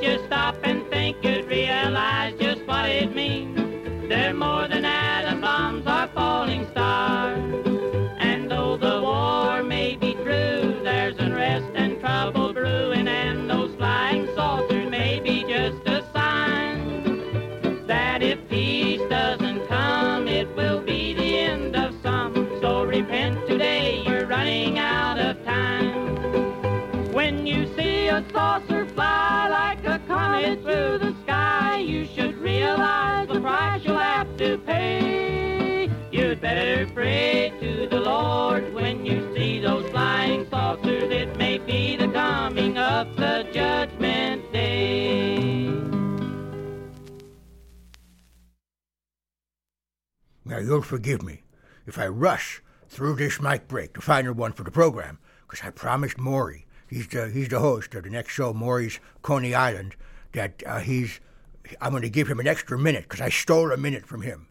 just 0.00 0.33
of 43.04 43.16
the 43.16 43.46
judgment 43.52 44.52
day. 44.52 45.66
Now, 50.44 50.58
you'll 50.58 50.82
forgive 50.82 51.22
me 51.22 51.42
if 51.86 51.98
I 51.98 52.06
rush 52.06 52.62
through 52.88 53.16
this 53.16 53.40
mic 53.40 53.68
break 53.68 53.94
to 53.94 54.00
find 54.00 54.26
her 54.26 54.32
one 54.32 54.52
for 54.52 54.62
the 54.62 54.70
program, 54.70 55.18
because 55.42 55.66
I 55.66 55.70
promised 55.70 56.18
Maury, 56.18 56.66
he's 56.88 57.08
the, 57.08 57.28
he's 57.28 57.48
the 57.48 57.60
host 57.60 57.94
of 57.94 58.04
the 58.04 58.10
next 58.10 58.32
show, 58.32 58.52
Maury's 58.52 59.00
Coney 59.22 59.54
Island, 59.54 59.96
that 60.32 60.62
uh, 60.66 60.80
he's 60.80 61.20
I'm 61.80 61.92
going 61.92 62.02
to 62.02 62.10
give 62.10 62.28
him 62.28 62.40
an 62.40 62.46
extra 62.46 62.78
minute 62.78 63.04
because 63.04 63.22
I 63.22 63.30
stole 63.30 63.72
a 63.72 63.76
minute 63.78 64.06
from 64.06 64.20
him 64.20 64.48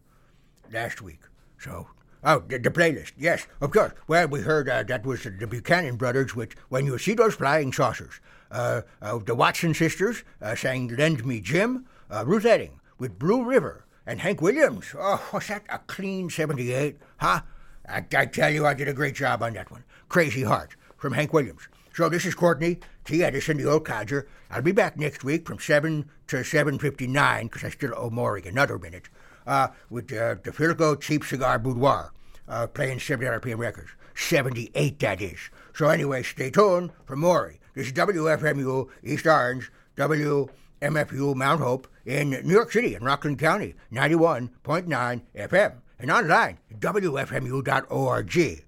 last 0.72 0.99
week. 0.99 1.20
So, 1.60 1.88
oh, 2.24 2.43
the, 2.47 2.59
the 2.59 2.71
playlist, 2.71 3.13
yes, 3.17 3.47
of 3.61 3.71
course. 3.71 3.93
Well, 4.07 4.28
we 4.28 4.41
heard 4.41 4.69
uh, 4.69 4.84
that 4.84 5.05
was 5.05 5.24
the 5.24 5.47
Buchanan 5.47 5.95
brothers, 5.95 6.36
which 6.36 6.55
when 6.69 6.86
you 6.86 6.97
see 6.97 7.13
those 7.13 7.36
flying 7.36 7.71
saucers, 7.74 8.19
uh, 8.51 8.82
uh, 9.01 9.19
the 9.19 9.36
Watson 9.36 9.74
sisters 9.74 10.24
uh, 10.41 10.55
sang 10.55 10.88
"Lend 10.88 11.26
Me 11.26 11.39
Jim," 11.39 11.86
uh, 12.09 12.24
Ruth 12.26 12.45
Etting 12.45 12.80
with 12.97 13.19
"Blue 13.19 13.43
River," 13.43 13.86
and 14.05 14.19
Hank 14.19 14.41
Williams. 14.41 14.95
Oh, 14.97 15.24
was 15.34 15.47
that 15.47 15.63
a 15.69 15.80
clean 15.80 16.30
'78? 16.30 16.97
Huh? 17.17 17.41
I, 17.88 18.05
I 18.15 18.26
tell 18.26 18.49
you, 18.49 18.65
I 18.65 18.74
did 18.74 18.88
a 18.88 18.93
great 18.93 19.15
job 19.15 19.43
on 19.43 19.53
that 19.53 19.71
one. 19.71 19.84
Crazy 20.07 20.43
Heart 20.43 20.76
from 20.97 21.13
Hank 21.13 21.34
Williams. 21.34 21.67
So 21.93 22.09
this 22.09 22.26
is 22.26 22.34
Courtney 22.34 22.80
T. 23.05 23.24
Edison, 23.24 23.57
the 23.57 23.69
old 23.69 23.86
codger. 23.86 24.28
I'll 24.49 24.61
be 24.61 24.71
back 24.71 24.97
next 24.97 25.24
week 25.24 25.45
from 25.45 25.59
7 25.59 26.09
to 26.28 26.38
7.59, 26.38 27.43
because 27.43 27.63
I 27.63 27.69
still 27.69 27.93
owe 27.95 28.09
Maury 28.09 28.41
another 28.45 28.80
minute, 28.80 29.09
uh, 29.45 29.67
with 29.89 30.11
uh, 30.13 30.35
the 30.43 30.51
Philco 30.51 30.99
Cheap 30.99 31.23
Cigar 31.23 31.59
Boudoir, 31.59 32.11
uh, 32.47 32.67
playing 32.67 32.99
70 32.99 33.39
RPM 33.39 33.57
records. 33.57 33.91
78, 34.15 34.99
that 34.99 35.21
is. 35.21 35.49
So 35.73 35.87
anyway, 35.87 36.23
stay 36.23 36.49
tuned 36.51 36.91
for 37.05 37.15
Maury. 37.15 37.59
This 37.73 37.87
is 37.87 37.93
WFMU 37.93 38.89
East 39.03 39.25
Orange, 39.25 39.71
WMFU 39.97 41.35
Mount 41.35 41.61
Hope 41.61 41.87
in 42.05 42.29
New 42.29 42.53
York 42.53 42.71
City 42.71 42.93
and 42.95 43.05
Rockland 43.05 43.39
County, 43.39 43.73
91.9 43.91 45.21
FM. 45.35 45.73
And 45.99 46.11
online, 46.11 46.59
at 46.69 46.79
WFMU.org. 46.79 48.63